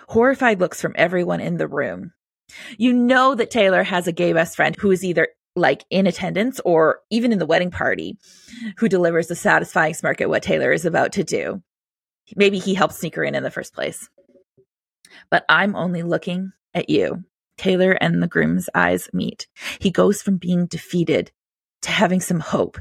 Horrified 0.09 0.59
looks 0.59 0.81
from 0.81 0.95
everyone 0.97 1.41
in 1.41 1.59
the 1.59 1.69
room. 1.69 2.13
You 2.79 2.95
know 2.95 3.35
that 3.35 3.51
Taylor 3.51 3.83
has 3.83 4.07
a 4.07 4.13
gay 4.13 4.33
best 4.33 4.57
friend 4.57 4.75
who 4.75 4.91
is 4.91 5.05
either 5.05 5.29
like 5.55 5.85
in 5.91 6.07
attendance 6.07 6.59
or 6.65 7.01
even 7.11 7.31
in 7.31 7.39
the 7.39 7.47
wedding 7.47 7.71
party 7.71 8.17
who 8.79 8.89
delivers 8.89 9.31
a 9.31 9.37
satisfying 9.37 9.93
smirk 9.93 10.23
at 10.23 10.31
what 10.31 10.43
Taylor 10.43 10.73
is 10.73 10.87
about 10.87 11.13
to 11.13 11.25
do. 11.25 11.63
Maybe 12.37 12.59
he 12.59 12.73
helped 12.73 12.95
sneak 12.95 13.17
her 13.17 13.25
in 13.25 13.35
in 13.35 13.43
the 13.43 13.51
first 13.51 13.75
place. 13.75 14.09
But 15.31 15.45
I'm 15.47 15.77
only 15.77 16.03
looking 16.03 16.53
at 16.73 16.89
you. 16.89 17.25
Taylor 17.57 17.93
and 17.93 18.23
the 18.23 18.27
groom's 18.27 18.69
eyes 18.75 19.09
meet. 19.13 19.47
He 19.81 19.91
goes 19.91 20.23
from 20.23 20.37
being 20.37 20.67
defeated 20.67 21.33
to 21.83 21.91
having 21.91 22.21
some 22.21 22.41
hope. 22.41 22.79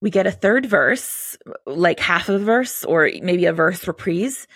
We 0.00 0.10
get 0.10 0.26
a 0.26 0.32
third 0.32 0.66
verse, 0.66 1.36
like 1.66 2.00
half 2.00 2.28
a 2.28 2.38
verse 2.38 2.84
or 2.84 3.08
maybe 3.22 3.46
a 3.46 3.52
verse 3.52 3.86
reprise. 3.86 4.46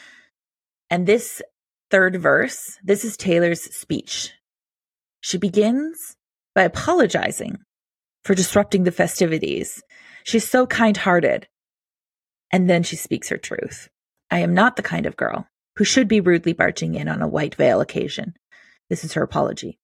And 0.91 1.07
this 1.07 1.41
third 1.91 2.21
verse, 2.21 2.79
this 2.83 3.05
is 3.05 3.17
Taylor's 3.17 3.63
speech. 3.63 4.33
She 5.21 5.39
begins 5.39 6.17
by 6.55 6.63
apologizing 6.63 7.59
for 8.25 8.35
disrupting 8.35 8.85
the 8.85 8.93
festivities. 8.93 9.83
She's 10.25 10.49
so 10.49 10.67
kind 10.67 10.97
hearted. 10.97 11.47
And 12.53 12.69
then 12.69 12.83
she 12.83 12.97
speaks 12.97 13.29
her 13.29 13.37
truth. 13.37 13.89
I 14.31 14.41
am 14.41 14.55
not 14.55 14.77
the 14.77 14.83
kind 14.83 15.07
of 15.07 15.17
girl 15.17 15.47
who 15.77 15.85
should 15.85 16.09
be 16.09 16.21
rudely 16.21 16.53
barging 16.53 16.95
in 16.95 17.09
on 17.09 17.23
a 17.23 17.29
white 17.29 17.55
veil 17.55 17.81
occasion. 17.81 18.35
This 18.89 19.05
is 19.05 19.15
her 19.15 19.23
apology. 19.23 19.79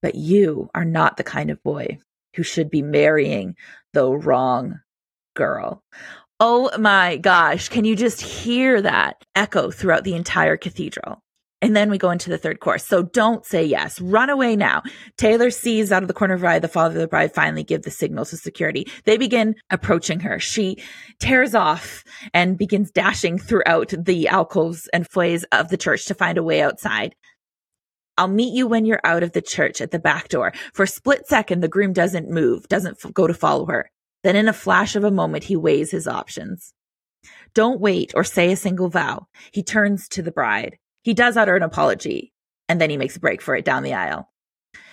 But 0.00 0.14
you 0.14 0.70
are 0.74 0.84
not 0.84 1.16
the 1.16 1.24
kind 1.24 1.50
of 1.50 1.62
boy 1.62 1.98
who 2.34 2.42
should 2.42 2.70
be 2.70 2.82
marrying 2.82 3.54
the 3.92 4.10
wrong 4.10 4.80
girl. 5.34 5.82
Oh 6.40 6.76
my 6.78 7.18
gosh. 7.18 7.68
Can 7.68 7.84
you 7.84 7.94
just 7.94 8.20
hear 8.20 8.82
that 8.82 9.24
echo 9.34 9.70
throughout 9.70 10.04
the 10.04 10.14
entire 10.14 10.56
cathedral? 10.56 11.22
And 11.60 11.76
then 11.76 11.90
we 11.90 11.96
go 11.96 12.10
into 12.10 12.28
the 12.28 12.38
third 12.38 12.58
course. 12.58 12.84
So 12.84 13.04
don't 13.04 13.46
say 13.46 13.64
yes. 13.64 14.00
Run 14.00 14.28
away 14.28 14.56
now. 14.56 14.82
Taylor 15.16 15.50
sees 15.50 15.92
out 15.92 16.02
of 16.02 16.08
the 16.08 16.14
corner 16.14 16.34
of 16.34 16.40
her 16.40 16.48
eye 16.48 16.58
the 16.58 16.66
father 16.66 16.96
of 16.96 17.00
the 17.00 17.06
bride 17.06 17.32
finally 17.32 17.62
give 17.62 17.82
the 17.82 17.90
signal 17.92 18.24
to 18.24 18.36
security. 18.36 18.90
They 19.04 19.16
begin 19.16 19.54
approaching 19.70 20.18
her. 20.20 20.40
She 20.40 20.82
tears 21.20 21.54
off 21.54 22.02
and 22.34 22.58
begins 22.58 22.90
dashing 22.90 23.38
throughout 23.38 23.94
the 23.96 24.26
alcoves 24.26 24.88
and 24.92 25.08
foyers 25.08 25.44
of 25.52 25.68
the 25.68 25.76
church 25.76 26.06
to 26.06 26.14
find 26.14 26.36
a 26.36 26.42
way 26.42 26.60
outside. 26.60 27.14
I'll 28.18 28.28
meet 28.28 28.52
you 28.52 28.66
when 28.66 28.84
you're 28.84 29.00
out 29.04 29.22
of 29.22 29.32
the 29.32 29.42
church 29.42 29.80
at 29.80 29.90
the 29.90 29.98
back 29.98 30.28
door. 30.28 30.52
For 30.74 30.82
a 30.82 30.88
split 30.88 31.26
second, 31.26 31.60
the 31.60 31.68
groom 31.68 31.92
doesn't 31.92 32.30
move, 32.30 32.68
doesn't 32.68 32.98
f- 33.02 33.12
go 33.12 33.26
to 33.26 33.34
follow 33.34 33.66
her. 33.66 33.90
Then 34.22 34.36
in 34.36 34.48
a 34.48 34.52
flash 34.52 34.94
of 34.96 35.04
a 35.04 35.10
moment, 35.10 35.44
he 35.44 35.56
weighs 35.56 35.90
his 35.90 36.06
options. 36.06 36.74
Don't 37.54 37.80
wait 37.80 38.12
or 38.14 38.24
say 38.24 38.52
a 38.52 38.56
single 38.56 38.88
vow. 38.88 39.26
He 39.52 39.62
turns 39.62 40.08
to 40.08 40.22
the 40.22 40.32
bride. 40.32 40.78
He 41.02 41.14
does 41.14 41.36
utter 41.36 41.56
an 41.56 41.62
apology 41.62 42.32
and 42.68 42.80
then 42.80 42.90
he 42.90 42.96
makes 42.96 43.16
a 43.16 43.20
break 43.20 43.42
for 43.42 43.54
it 43.54 43.64
down 43.64 43.82
the 43.82 43.94
aisle. 43.94 44.28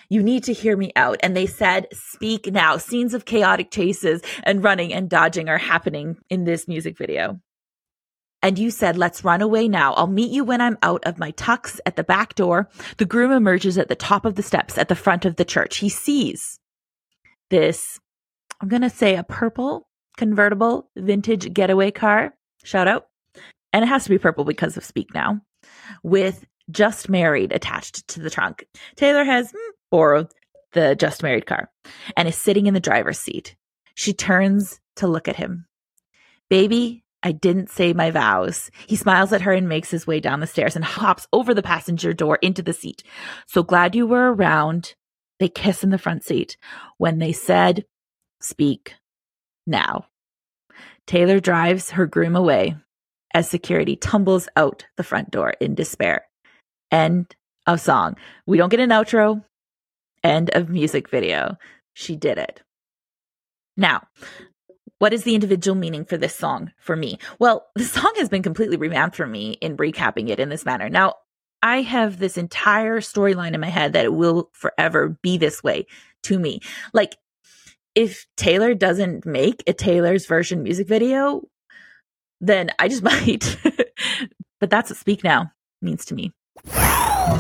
You 0.10 0.24
need 0.24 0.44
to 0.46 0.54
hear 0.54 0.76
me 0.76 0.92
out. 0.96 1.20
And 1.22 1.38
they 1.38 1.46
said, 1.46 1.88
speak 1.94 2.52
now. 2.52 2.78
Scenes 2.78 3.14
of 3.14 3.26
chaotic 3.26 3.70
chases 3.70 4.22
and 4.44 4.64
running 4.64 4.92
and 4.92 5.10
dodging 5.10 5.50
are 5.50 5.60
happening 5.60 6.18
in 6.30 6.46
this 6.46 6.68
music 6.68 6.98
video. 6.98 7.40
And 8.42 8.58
you 8.58 8.72
said, 8.72 8.98
let's 8.98 9.24
run 9.24 9.42
away 9.42 9.68
now. 9.68 9.94
I'll 9.94 10.08
meet 10.08 10.32
you 10.32 10.44
when 10.46 10.62
I'm 10.62 10.78
out 10.82 11.04
of 11.06 11.20
my 11.20 11.32
tux 11.34 11.80
at 11.86 11.98
the 11.98 12.04
back 12.04 12.36
door. 12.36 12.70
The 12.98 13.06
groom 13.06 13.32
emerges 13.32 13.78
at 13.78 13.90
the 13.90 13.96
top 13.96 14.24
of 14.24 14.36
the 14.36 14.44
steps 14.44 14.78
at 14.78 14.88
the 14.88 14.96
front 14.96 15.26
of 15.26 15.36
the 15.36 15.46
church. 15.46 15.78
He 15.78 15.90
sees 15.90 16.60
this 17.50 18.00
I'm 18.62 18.70
going 18.70 18.82
to 18.82 18.90
say 18.90 19.16
a 19.16 19.24
purple 19.24 19.88
convertible 20.18 20.90
vintage 20.98 21.54
getaway 21.54 21.92
car. 21.92 22.34
Shout 22.64 22.88
out. 22.88 23.08
and 23.72 23.84
it 23.84 23.88
has 23.88 24.04
to 24.04 24.10
be 24.10 24.18
purple 24.18 24.44
because 24.44 24.76
of 24.76 24.84
Speak 24.84 25.14
Now, 25.14 25.42
with 26.04 26.46
Just 26.70 27.10
Married 27.10 27.52
attached 27.54 28.08
to 28.10 28.20
the 28.20 28.30
trunk. 28.30 28.66
Taylor 28.96 29.24
has 29.24 29.52
hmm, 29.52 29.72
borrowed 29.92 30.28
the 30.74 30.96
Just 30.96 31.24
Married 31.24 31.46
car 31.46 31.70
and 32.18 32.28
is 32.28 32.36
sitting 32.36 32.68
in 32.68 32.74
the 32.74 32.80
driver's 32.80 33.20
seat. 33.20 33.56
She 33.96 34.14
turns 34.14 34.80
to 34.98 35.08
look 35.08 35.28
at 35.28 35.36
him. 35.38 35.66
Baby, 36.50 37.04
I 37.22 37.32
didn't 37.34 37.70
say 37.70 37.94
my 37.94 38.12
vows. 38.12 38.72
He 38.88 38.96
smiles 38.96 39.34
at 39.34 39.42
her 39.42 39.52
and 39.52 39.68
makes 39.68 39.92
his 39.92 40.08
way 40.08 40.20
down 40.20 40.40
the 40.40 40.48
stairs 40.48 40.76
and 40.76 40.86
hops 40.86 41.28
over 41.34 41.54
the 41.54 41.62
passenger 41.62 42.14
door 42.14 42.38
into 42.42 42.62
the 42.62 42.74
seat. 42.74 43.04
So 43.46 43.62
glad 43.64 43.96
you 43.96 44.08
were 44.08 44.34
around. 44.34 44.96
They 45.40 45.50
kiss 45.50 45.84
in 45.84 45.90
the 45.90 45.98
front 45.98 46.24
seat 46.24 46.58
when 46.98 47.20
they 47.20 47.34
said, 47.34 47.86
Speak 48.42 48.96
now. 49.68 50.06
Taylor 51.08 51.40
drives 51.40 51.92
her 51.92 52.06
groom 52.06 52.36
away 52.36 52.76
as 53.34 53.50
security 53.50 53.96
tumbles 53.96 54.48
out 54.56 54.86
the 54.96 55.04
front 55.04 55.32
door 55.32 55.54
in 55.60 55.76
despair. 55.76 56.26
End 56.92 57.36
of 57.68 57.82
song. 57.82 58.16
We 58.46 58.58
don't 58.58 58.70
get 58.70 58.80
an 58.80 58.90
outro. 58.90 59.44
End 60.24 60.50
of 60.54 60.70
music 60.70 61.10
video. 61.10 61.58
She 61.94 62.16
did 62.16 62.38
it. 62.38 62.62
Now, 63.78 64.08
what 65.00 65.14
is 65.14 65.24
the 65.24 65.36
individual 65.36 65.76
meaning 65.76 66.06
for 66.06 66.18
this 66.18 66.36
song 66.36 66.72
for 66.78 66.96
me? 66.96 67.18
Well, 67.40 67.68
the 67.76 67.84
song 67.84 68.14
has 68.18 68.30
been 68.30 68.44
completely 68.44 68.78
revamped 68.78 69.16
for 69.16 69.28
me 69.28 69.54
in 69.54 69.78
recapping 69.78 70.30
it 70.30 70.40
in 70.40 70.50
this 70.50 70.66
manner. 70.66 70.90
Now, 70.90 71.16
I 71.62 71.82
have 71.82 72.20
this 72.20 72.38
entire 72.38 73.02
storyline 73.02 73.54
in 73.54 73.60
my 73.60 73.70
head 73.70 73.94
that 73.94 74.06
it 74.06 74.14
will 74.14 74.50
forever 74.54 75.18
be 75.22 75.38
this 75.38 75.62
way 75.62 75.88
to 76.24 76.40
me. 76.40 76.62
Like, 76.94 77.18
if 77.96 78.28
Taylor 78.38 78.74
doesn't 78.74 79.26
make 79.26 79.64
a 79.68 79.74
Taylor's 79.74 80.26
version 80.26 80.64
music 80.64 80.88
video, 80.88 81.42
then 82.40 82.70
I 82.80 82.88
just 82.88 83.04
might. 83.04 83.58
but 84.60 84.70
that's 84.70 84.90
what 84.90 84.98
Speak 84.98 85.24
Now 85.24 85.52
means 85.82 86.06
to 86.06 86.16
me. 86.16 86.32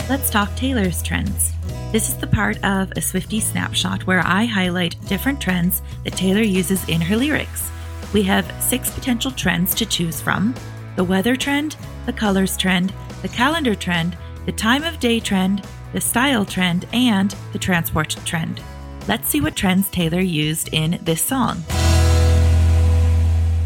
Let's 0.09 0.29
talk 0.29 0.55
Taylor's 0.55 1.01
trends. 1.01 1.51
This 1.91 2.09
is 2.09 2.17
the 2.17 2.27
part 2.27 2.57
of 2.57 2.91
a 2.91 3.01
Swiftie 3.01 3.41
snapshot 3.41 4.05
where 4.05 4.21
I 4.25 4.45
highlight 4.45 4.95
different 5.07 5.39
trends 5.39 5.81
that 6.03 6.13
Taylor 6.13 6.41
uses 6.41 6.87
in 6.89 7.01
her 7.01 7.15
lyrics. 7.15 7.69
We 8.13 8.23
have 8.23 8.51
six 8.61 8.89
potential 8.89 9.31
trends 9.31 9.73
to 9.75 9.85
choose 9.85 10.19
from 10.21 10.55
the 10.95 11.03
weather 11.03 11.35
trend, 11.35 11.77
the 12.05 12.13
colors 12.13 12.57
trend, 12.57 12.93
the 13.21 13.29
calendar 13.29 13.75
trend, 13.75 14.17
the 14.45 14.51
time 14.51 14.83
of 14.83 14.99
day 14.99 15.19
trend, 15.19 15.65
the 15.93 16.01
style 16.01 16.45
trend, 16.45 16.85
and 16.91 17.35
the 17.53 17.59
transport 17.59 18.15
trend. 18.25 18.61
Let's 19.07 19.27
see 19.27 19.41
what 19.41 19.55
trends 19.55 19.89
Taylor 19.89 20.19
used 20.19 20.69
in 20.73 20.99
this 21.03 21.21
song. 21.21 21.63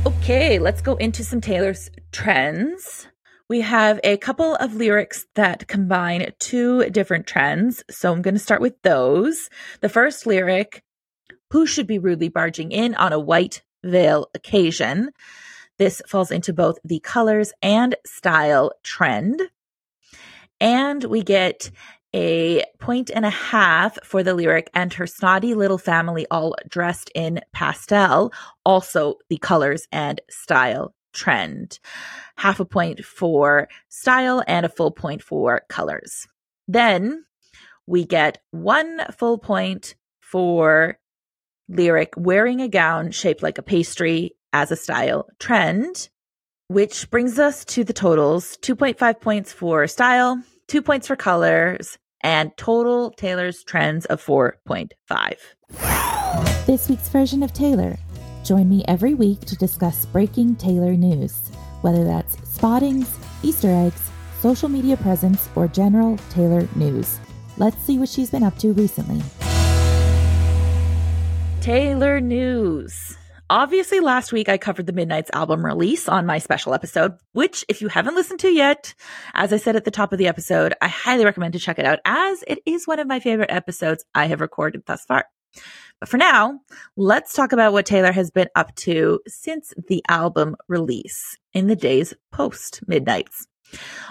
Okay, 0.05 0.60
let's 0.60 0.82
go 0.82 0.96
into 0.96 1.24
some 1.24 1.41
Taylor's 1.41 1.89
trends. 2.12 3.08
We 3.50 3.62
have 3.62 4.00
a 4.04 4.18
couple 4.18 4.56
of 4.56 4.76
lyrics 4.76 5.26
that 5.36 5.68
combine 5.68 6.32
two 6.40 6.90
different 6.90 7.28
trends. 7.28 7.84
So 7.90 8.12
I'm 8.12 8.22
going 8.22 8.36
to 8.36 8.40
start 8.40 8.62
with 8.62 8.82
those. 8.84 9.50
The 9.82 9.90
first 9.90 10.26
lyric, 10.26 10.82
who 11.52 11.66
should 11.68 11.86
be 11.86 12.00
rudely 12.00 12.30
barging 12.30 12.72
in 12.72 12.96
on 12.96 13.12
a 13.12 13.20
white 13.20 13.62
veil 13.84 14.30
occasion? 14.34 15.10
This 15.78 16.02
falls 16.08 16.32
into 16.32 16.54
both 16.54 16.78
the 16.86 17.00
colors 17.02 17.52
and 17.62 17.96
style 18.06 18.72
trend. 18.82 19.42
And 20.62 21.04
we 21.04 21.22
get 21.22 21.70
a 22.16 22.64
point 22.80 23.12
and 23.14 23.26
a 23.26 23.30
half 23.30 23.98
for 24.06 24.24
the 24.24 24.36
lyric 24.36 24.70
and 24.74 24.94
her 24.94 25.08
snotty 25.08 25.54
little 25.54 25.78
family 25.78 26.26
all 26.32 26.56
dressed 26.70 27.12
in 27.14 27.42
pastel, 27.52 28.32
also 28.64 29.16
the 29.30 29.38
colors 29.38 29.88
and 29.92 30.22
style 30.30 30.94
trend. 31.13 31.79
Half 32.38 32.60
a 32.60 32.65
point 32.65 33.05
for 33.05 33.68
style 33.90 34.44
and 34.48 34.66
a 34.66 34.70
full 34.70 34.92
point 34.92 35.22
for 35.22 35.61
colors. 35.70 36.27
Then 36.68 37.25
we 37.88 38.05
get 38.05 38.42
one 38.51 39.01
full 39.18 39.38
point 39.38 39.96
for 40.20 40.98
lyric 41.70 42.14
wearing 42.18 42.61
a 42.61 42.68
gown 42.68 43.11
shaped 43.11 43.44
like 43.44 43.57
a 43.57 43.64
pastry 43.64 44.35
as 44.51 44.72
a 44.72 44.75
style 44.75 45.27
trend, 45.40 46.09
which 46.68 47.09
brings 47.09 47.40
us 47.40 47.66
to 47.66 47.83
the 47.83 47.94
totals 47.94 48.57
2.5 48.61 49.22
points 49.22 49.53
for 49.53 49.88
style, 49.88 50.42
two 50.68 50.81
points 50.81 51.07
for 51.07 51.16
colors, 51.16 51.98
and 52.22 52.51
total 52.57 53.11
Taylor's 53.11 53.64
trends 53.64 54.05
of 54.05 54.24
4.5. 54.24 56.66
This 56.66 56.90
week's 56.90 57.09
version 57.09 57.44
of 57.44 57.53
Taylor. 57.53 57.98
Join 58.44 58.68
me 58.68 58.84
every 58.90 59.14
week 59.14 59.40
to 59.46 59.56
discuss 59.56 60.06
breaking 60.06 60.58
Taylor 60.58 60.96
news, 60.98 61.50
whether 61.82 62.03
that's 62.03 62.38
spottings, 62.50 63.18
Easter 63.42 63.70
eggs, 63.70 64.12
social 64.42 64.68
media 64.68 64.98
presence, 64.98 65.48
or 65.56 65.70
general 65.70 66.18
Taylor 66.29 66.68
news. 66.75 67.20
Let's 67.58 67.82
see 67.84 67.98
what 67.98 68.10
she's 68.10 68.32
been 68.32 68.44
up 68.44 68.58
to 68.58 68.74
recently. 68.74 69.22
Taylor 71.62 72.20
news. 72.20 73.18
Obviously, 73.50 74.01
last 74.01 74.34
week 74.34 74.50
I 74.50 74.58
covered 74.58 74.88
the 74.88 74.94
Midnights 74.94 75.29
album 75.32 75.66
release 75.66 76.10
on 76.10 76.25
my 76.25 76.40
special 76.40 76.74
episode, 76.74 77.14
which, 77.32 77.64
if 77.70 77.82
you 77.82 77.88
haven't 77.88 78.16
listened 78.16 78.42
to 78.42 78.50
yet, 78.50 78.94
as 79.34 79.53
I 79.53 79.58
said 79.58 79.77
at 79.77 79.86
the 79.86 79.92
top 79.92 80.12
of 80.12 80.20
the 80.20 80.27
episode, 80.27 80.74
I 80.82 80.90
highly 80.90 81.24
recommend 81.24 81.53
to 81.53 81.60
check 81.60 81.79
it 81.79 81.86
out 81.86 82.00
as 82.03 82.44
it 82.46 82.60
is 82.66 82.88
one 82.88 83.00
of 83.00 83.08
my 83.08 83.22
favorite 83.22 83.51
episodes 83.51 84.03
I 84.14 84.25
have 84.25 84.42
recorded 84.42 84.84
thus 84.86 85.06
far. 85.06 85.27
But 86.03 86.09
for 86.09 86.18
now, 86.18 86.59
let's 86.98 87.31
talk 87.31 87.53
about 87.53 87.72
what 87.72 87.85
Taylor 87.85 88.11
has 88.11 88.29
been 88.29 88.50
up 88.57 88.75
to 88.75 89.22
since 89.25 89.74
the 89.87 90.03
album 90.09 90.57
release 90.68 91.37
in 91.53 91.68
the 91.68 91.77
days 91.77 92.13
post 92.29 92.81
Midnights. 92.87 93.48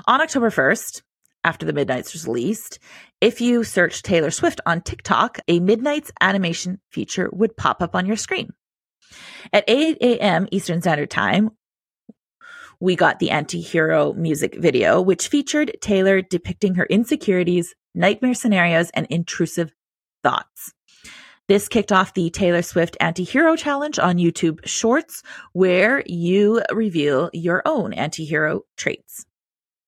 On 0.06 0.22
October 0.22 0.48
1st, 0.48 1.02
after 1.44 1.66
the 1.66 1.74
Midnights 1.74 2.14
was 2.14 2.26
released, 2.26 2.78
if 3.20 3.42
you 3.42 3.62
search 3.62 4.00
Taylor 4.00 4.30
Swift 4.30 4.58
on 4.64 4.80
TikTok, 4.80 5.40
a 5.48 5.60
Midnights 5.60 6.10
animation 6.18 6.80
feature 6.88 7.28
would 7.30 7.58
pop 7.58 7.82
up 7.82 7.94
on 7.94 8.06
your 8.06 8.16
screen. 8.16 8.48
At 9.52 9.64
8 9.68 9.98
a.m. 10.00 10.48
Eastern 10.50 10.80
Standard 10.80 11.10
Time, 11.10 11.50
we 12.80 12.96
got 12.96 13.18
the 13.18 13.32
anti-hero 13.32 14.14
music 14.14 14.54
video, 14.54 15.02
which 15.02 15.28
featured 15.28 15.76
Taylor 15.82 16.22
depicting 16.22 16.76
her 16.76 16.86
insecurities, 16.86 17.74
nightmare 17.94 18.32
scenarios, 18.32 18.88
and 18.94 19.06
intrusive 19.10 19.74
thoughts. 20.22 20.72
This 21.48 21.68
kicked 21.68 21.92
off 21.92 22.14
the 22.14 22.30
Taylor 22.30 22.62
Swift 22.62 22.96
anti-hero 23.00 23.56
challenge 23.56 23.98
on 23.98 24.16
YouTube 24.16 24.66
Shorts, 24.66 25.22
where 25.52 26.02
you 26.06 26.62
reveal 26.72 27.30
your 27.32 27.62
own 27.64 27.92
anti-hero 27.92 28.62
traits. 28.76 29.26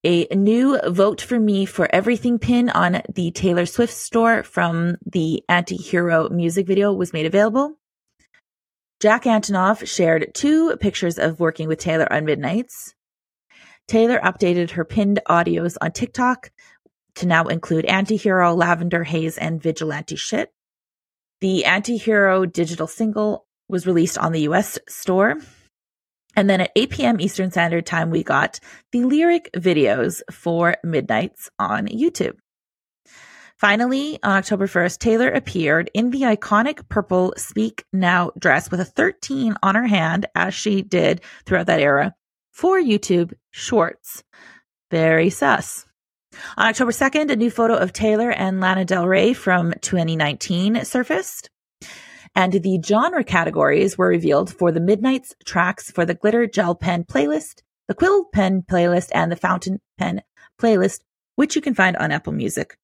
A 0.06 0.26
new 0.34 0.78
vote 0.88 1.22
for 1.22 1.40
me 1.40 1.64
for 1.64 1.88
everything 1.90 2.38
pin 2.38 2.68
on 2.68 3.00
the 3.14 3.30
Taylor 3.30 3.64
Swift 3.64 3.94
store 3.94 4.42
from 4.42 4.96
the 5.06 5.42
anti-hero 5.48 6.28
music 6.28 6.66
video 6.66 6.92
was 6.92 7.14
made 7.14 7.24
available. 7.24 7.78
Jack 9.00 9.24
Antonoff 9.24 9.86
shared 9.86 10.32
two 10.34 10.76
pictures 10.76 11.18
of 11.18 11.40
working 11.40 11.68
with 11.68 11.78
Taylor 11.78 12.12
on 12.12 12.26
Midnights. 12.26 12.94
Taylor 13.88 14.18
updated 14.18 14.72
her 14.72 14.84
pinned 14.84 15.20
audios 15.28 15.76
on 15.80 15.92
TikTok 15.92 16.50
to 17.14 17.26
now 17.26 17.44
include 17.44 17.86
Antihero, 17.86 18.56
Lavender 18.56 19.04
Haze, 19.04 19.38
and 19.38 19.62
Vigilante 19.62 20.16
Shit. 20.16 20.52
The 21.44 21.64
Antihero 21.66 22.50
digital 22.50 22.86
single 22.86 23.46
was 23.68 23.86
released 23.86 24.16
on 24.16 24.32
the 24.32 24.48
US 24.48 24.78
store. 24.88 25.36
And 26.34 26.48
then 26.48 26.62
at 26.62 26.72
8 26.74 26.88
p.m. 26.88 27.20
Eastern 27.20 27.50
Standard 27.50 27.84
Time, 27.84 28.08
we 28.08 28.22
got 28.22 28.60
the 28.92 29.04
lyric 29.04 29.50
videos 29.52 30.22
for 30.32 30.78
Midnights 30.82 31.50
on 31.58 31.88
YouTube. 31.88 32.36
Finally, 33.58 34.18
on 34.22 34.38
October 34.38 34.66
1st, 34.66 34.98
Taylor 35.00 35.28
appeared 35.28 35.90
in 35.92 36.12
the 36.12 36.22
iconic 36.22 36.88
purple 36.88 37.34
Speak 37.36 37.84
Now 37.92 38.30
dress 38.38 38.70
with 38.70 38.80
a 38.80 38.86
13 38.86 39.54
on 39.62 39.74
her 39.74 39.86
hand, 39.86 40.24
as 40.34 40.54
she 40.54 40.80
did 40.80 41.20
throughout 41.44 41.66
that 41.66 41.78
era, 41.78 42.14
for 42.52 42.80
YouTube 42.80 43.34
Shorts. 43.50 44.24
Very 44.90 45.28
sus. 45.28 45.84
On 46.56 46.66
October 46.66 46.92
2nd, 46.92 47.30
a 47.30 47.36
new 47.36 47.50
photo 47.50 47.74
of 47.76 47.92
Taylor 47.92 48.30
and 48.30 48.60
Lana 48.60 48.84
Del 48.84 49.06
Rey 49.06 49.32
from 49.32 49.72
2019 49.80 50.84
surfaced. 50.84 51.50
And 52.34 52.52
the 52.52 52.80
genre 52.84 53.22
categories 53.22 53.96
were 53.96 54.08
revealed 54.08 54.52
for 54.52 54.72
the 54.72 54.80
Midnights 54.80 55.34
tracks 55.44 55.90
for 55.90 56.04
the 56.04 56.14
Glitter 56.14 56.46
Gel 56.46 56.74
Pen 56.74 57.04
playlist, 57.04 57.62
the 57.86 57.94
Quill 57.94 58.24
Pen 58.32 58.62
playlist, 58.62 59.10
and 59.14 59.30
the 59.30 59.36
Fountain 59.36 59.80
Pen 59.98 60.22
playlist, 60.60 61.00
which 61.36 61.54
you 61.54 61.62
can 61.62 61.74
find 61.74 61.96
on 61.96 62.10
Apple 62.10 62.32
Music. 62.32 62.76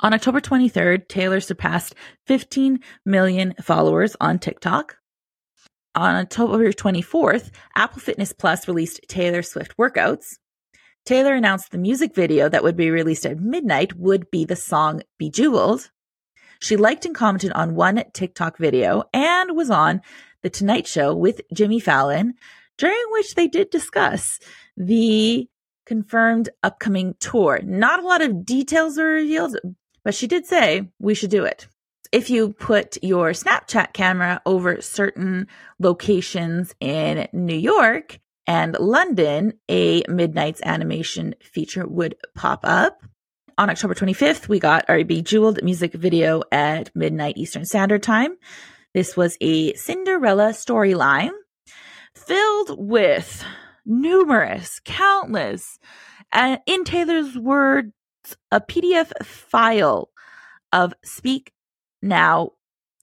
On 0.00 0.14
October 0.14 0.40
23rd, 0.40 1.08
Taylor 1.08 1.40
surpassed 1.40 1.96
15 2.26 2.78
million 3.04 3.54
followers 3.60 4.14
on 4.20 4.38
TikTok. 4.38 4.96
On 5.96 6.14
October 6.14 6.72
24th, 6.72 7.50
Apple 7.74 8.00
Fitness 8.00 8.32
Plus 8.32 8.68
released 8.68 9.00
Taylor 9.08 9.42
Swift 9.42 9.76
workouts. 9.76 10.38
Taylor 11.08 11.32
announced 11.32 11.70
the 11.70 11.78
music 11.78 12.14
video 12.14 12.50
that 12.50 12.62
would 12.62 12.76
be 12.76 12.90
released 12.90 13.24
at 13.24 13.40
midnight 13.40 13.96
would 13.96 14.30
be 14.30 14.44
the 14.44 14.54
song 14.54 15.00
Bejeweled. 15.18 15.90
She 16.60 16.76
liked 16.76 17.06
and 17.06 17.14
commented 17.14 17.50
on 17.52 17.74
one 17.74 18.04
TikTok 18.12 18.58
video 18.58 19.04
and 19.14 19.56
was 19.56 19.70
on 19.70 20.02
The 20.42 20.50
Tonight 20.50 20.86
Show 20.86 21.14
with 21.14 21.40
Jimmy 21.50 21.80
Fallon, 21.80 22.34
during 22.76 23.02
which 23.12 23.36
they 23.36 23.48
did 23.48 23.70
discuss 23.70 24.38
the 24.76 25.48
confirmed 25.86 26.50
upcoming 26.62 27.14
tour. 27.20 27.60
Not 27.64 28.00
a 28.00 28.06
lot 28.06 28.20
of 28.20 28.44
details 28.44 28.98
were 28.98 29.04
revealed, 29.06 29.56
but 30.04 30.14
she 30.14 30.26
did 30.26 30.44
say 30.44 30.90
we 30.98 31.14
should 31.14 31.30
do 31.30 31.46
it. 31.46 31.68
If 32.12 32.28
you 32.28 32.52
put 32.52 33.02
your 33.02 33.30
Snapchat 33.30 33.94
camera 33.94 34.42
over 34.44 34.82
certain 34.82 35.46
locations 35.78 36.74
in 36.80 37.28
New 37.32 37.56
York 37.56 38.18
and 38.48 38.74
London, 38.80 39.52
a 39.68 40.02
Midnight's 40.08 40.62
animation 40.64 41.34
feature 41.42 41.86
would 41.86 42.16
pop 42.34 42.60
up. 42.64 43.02
On 43.58 43.68
October 43.68 43.94
25th, 43.94 44.48
we 44.48 44.58
got 44.58 44.86
our 44.88 45.04
Bejeweled 45.04 45.62
music 45.62 45.92
video 45.92 46.42
at 46.50 46.90
midnight 46.96 47.36
Eastern 47.36 47.66
Standard 47.66 48.02
Time. 48.02 48.36
This 48.94 49.18
was 49.18 49.36
a 49.42 49.74
Cinderella 49.74 50.52
storyline 50.54 51.32
filled 52.14 52.76
with 52.78 53.44
numerous, 53.84 54.80
countless, 54.82 55.78
and 56.32 56.58
in 56.64 56.84
Taylor's 56.84 57.36
words, 57.36 57.92
a 58.50 58.62
PDF 58.62 59.12
file 59.26 60.08
of 60.72 60.94
Speak 61.04 61.52
Now 62.00 62.52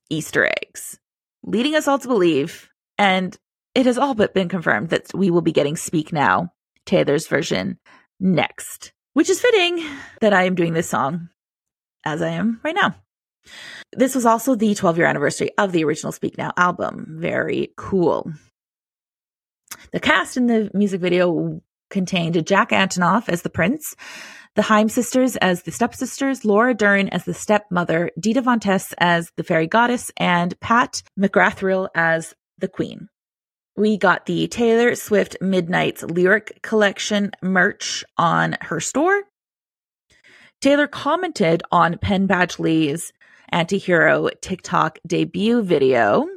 Easter 0.10 0.48
eggs, 0.48 1.00
leading 1.44 1.76
us 1.76 1.88
all 1.88 2.00
to 2.00 2.08
believe, 2.08 2.70
and 2.98 3.38
it 3.76 3.86
has 3.86 3.98
all 3.98 4.16
but 4.16 4.34
been 4.34 4.50
confirmed 4.50 4.90
that 4.90 5.14
we 5.14 5.30
will 5.30 5.42
be 5.42 5.52
getting 5.52 5.76
Speak 5.76 6.14
Now, 6.14 6.54
Taylor's 6.86 7.28
version, 7.28 7.78
next, 8.20 8.94
which 9.14 9.30
is 9.30 9.42
fitting 9.42 9.86
that 10.22 10.34
I 10.34 10.44
am 10.44 10.56
doing 10.56 10.74
this 10.74 10.90
song 10.90 11.30
as 12.06 12.22
I 12.22 12.30
am 12.30 12.62
right 12.64 12.76
now. 12.76 12.96
This 13.92 14.16
was 14.16 14.26
also 14.26 14.56
the 14.56 14.74
12 14.74 14.98
year 14.98 15.08
anniversary 15.08 15.52
of 15.58 15.72
the 15.72 15.84
original 15.84 16.12
Speak 16.12 16.38
Now 16.38 16.52
album. 16.58 17.18
Very 17.20 17.74
cool. 17.78 18.32
The 19.92 20.00
cast 20.00 20.38
in 20.38 20.48
the 20.48 20.72
music 20.74 21.02
video 21.02 21.62
contained 21.90 22.46
Jack 22.48 22.72
Antonoff 22.72 23.30
as 23.30 23.42
the 23.42 23.50
prince, 23.50 23.96
the 24.56 24.64
Haim 24.64 24.90
sisters 24.90 25.36
as 25.36 25.64
the 25.64 25.72
stepsisters, 25.72 26.46
Laura 26.46 26.74
Dern 26.74 27.10
as 27.10 27.26
the 27.26 27.34
stepmother, 27.34 28.10
Dita 28.20 28.42
Von 28.42 28.60
Teese 28.60 28.94
as 28.98 29.32
the 29.36 29.44
fairy 29.44 29.68
goddess, 29.68 30.12
and 30.18 30.60
Pat 30.60 31.04
McGrathrill 31.20 31.90
as 31.94 32.34
the 32.58 32.68
queen. 32.68 33.10
We 33.78 33.98
got 33.98 34.26
the 34.26 34.48
Taylor 34.48 34.96
Swift 34.96 35.36
Midnight's 35.42 36.04
Lyric 36.04 36.60
Collection 36.62 37.32
merch 37.42 38.06
on 38.18 38.56
her 38.62 38.80
store. 38.80 39.24
Taylor 40.62 40.88
commented 40.88 41.62
on 41.72 41.98
Penn 41.98 42.28
Badgley's 42.28 43.12
Antihero 43.52 44.30
TikTok 44.42 45.00
debut 45.06 45.62
video 45.62 46.28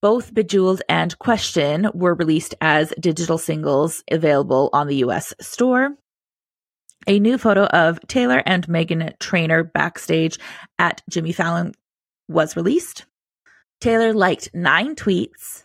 both 0.00 0.32
Bejeweled 0.32 0.82
and 0.88 1.18
Question 1.18 1.90
were 1.92 2.14
released 2.14 2.54
as 2.60 2.92
digital 3.00 3.38
singles 3.38 4.04
available 4.10 4.70
on 4.72 4.86
the 4.86 4.96
US 4.96 5.34
store. 5.40 5.96
A 7.06 7.18
new 7.18 7.38
photo 7.38 7.64
of 7.64 8.00
Taylor 8.06 8.42
and 8.46 8.66
Meghan 8.68 9.18
Trainor 9.18 9.64
backstage 9.64 10.38
at 10.78 11.02
Jimmy 11.08 11.32
Fallon 11.32 11.72
was 12.28 12.56
released. 12.56 13.06
Taylor 13.80 14.12
liked 14.12 14.50
nine 14.54 14.94
tweets, 14.94 15.64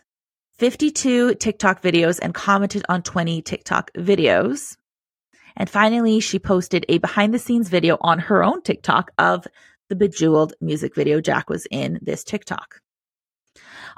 52 0.58 1.34
TikTok 1.34 1.82
videos, 1.82 2.18
and 2.22 2.32
commented 2.32 2.84
on 2.88 3.02
20 3.02 3.42
TikTok 3.42 3.90
videos. 3.92 4.76
And 5.56 5.68
finally, 5.68 6.20
she 6.20 6.38
posted 6.38 6.84
a 6.88 6.98
behind 6.98 7.34
the 7.34 7.38
scenes 7.38 7.68
video 7.68 7.96
on 8.00 8.18
her 8.18 8.42
own 8.42 8.62
TikTok 8.62 9.10
of 9.18 9.46
the 9.88 9.96
Bejeweled 9.96 10.54
music 10.60 10.94
video 10.94 11.20
Jack 11.20 11.48
was 11.50 11.66
in 11.70 11.98
this 12.02 12.24
TikTok. 12.24 12.80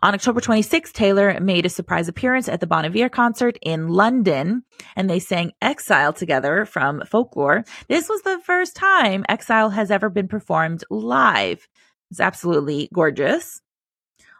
On 0.03 0.13
October 0.13 0.41
26th, 0.41 0.93
Taylor 0.93 1.41
made 1.41 1.65
a 1.65 1.71
surprise 1.71 2.09
appearance 2.09 2.49
at 2.49 2.61
the 2.61 2.67
Bon 2.67 2.85
Iver 2.85 3.09
concert 3.09 3.59
in 3.63 3.89
London, 3.89 4.63
and 4.95 5.09
they 5.09 5.19
sang 5.19 5.53
Exile 5.63 6.13
together 6.13 6.67
from 6.67 7.03
Folklore. 7.07 7.65
This 7.89 8.09
was 8.09 8.21
the 8.23 8.39
first 8.45 8.77
time 8.77 9.25
Exile 9.29 9.71
has 9.71 9.91
ever 9.91 10.11
been 10.11 10.29
performed 10.29 10.85
live. 10.91 11.67
It's 12.11 12.21
absolutely 12.21 12.91
gorgeous. 12.93 13.63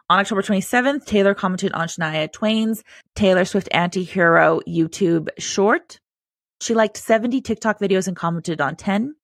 On 0.09 0.19
October 0.19 0.41
27th, 0.41 1.05
Taylor 1.05 1.33
commented 1.33 1.73
on 1.73 1.89
Shania 1.89 2.31
Twain's 2.31 2.81
Taylor 3.13 3.43
Swift 3.43 3.67
Anti-Hero 3.71 4.61
YouTube 4.65 5.27
short. 5.37 5.99
She 6.61 6.73
liked 6.73 6.95
70 6.95 7.41
TikTok 7.41 7.79
videos 7.79 8.07
and 8.07 8.15
commented 8.15 8.61
on 8.61 8.77
10 8.77 9.15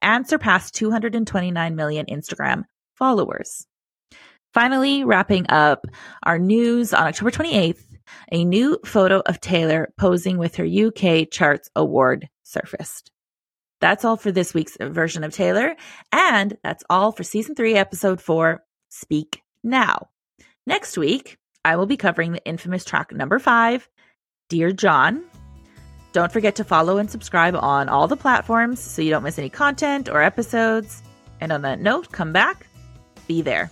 and 0.00 0.26
surpassed 0.26 0.74
229 0.74 1.76
million 1.76 2.06
Instagram 2.06 2.64
followers. 2.94 3.66
Finally, 4.54 5.04
wrapping 5.04 5.44
up 5.50 5.86
our 6.22 6.38
news 6.38 6.94
on 6.94 7.06
October 7.06 7.30
28th, 7.30 7.84
a 8.32 8.44
new 8.44 8.78
photo 8.84 9.20
of 9.20 9.40
Taylor 9.40 9.92
posing 9.98 10.38
with 10.38 10.56
her 10.56 10.64
UK 10.64 11.30
Charts 11.30 11.68
Award 11.76 12.28
surfaced. 12.44 13.10
That's 13.82 14.06
all 14.06 14.16
for 14.16 14.32
this 14.32 14.54
week's 14.54 14.76
version 14.80 15.22
of 15.22 15.34
Taylor. 15.34 15.76
And 16.12 16.56
that's 16.64 16.82
all 16.88 17.12
for 17.12 17.24
season 17.24 17.54
three, 17.54 17.74
episode 17.74 18.20
four, 18.22 18.64
Speak 18.90 19.42
Now. 19.62 20.08
Next 20.66 20.98
week, 20.98 21.38
I 21.64 21.76
will 21.76 21.86
be 21.86 21.96
covering 21.96 22.32
the 22.32 22.44
infamous 22.44 22.84
track 22.84 23.12
number 23.12 23.38
five, 23.38 23.88
Dear 24.48 24.72
John. 24.72 25.24
Don't 26.12 26.32
forget 26.32 26.56
to 26.56 26.64
follow 26.64 26.98
and 26.98 27.10
subscribe 27.10 27.54
on 27.54 27.88
all 27.88 28.08
the 28.08 28.16
platforms 28.16 28.80
so 28.80 29.02
you 29.02 29.10
don't 29.10 29.22
miss 29.22 29.38
any 29.38 29.48
content 29.48 30.08
or 30.08 30.22
episodes. 30.22 31.02
And 31.40 31.52
on 31.52 31.62
that 31.62 31.80
note, 31.80 32.12
come 32.12 32.32
back, 32.32 32.66
be 33.28 33.42
there. 33.42 33.70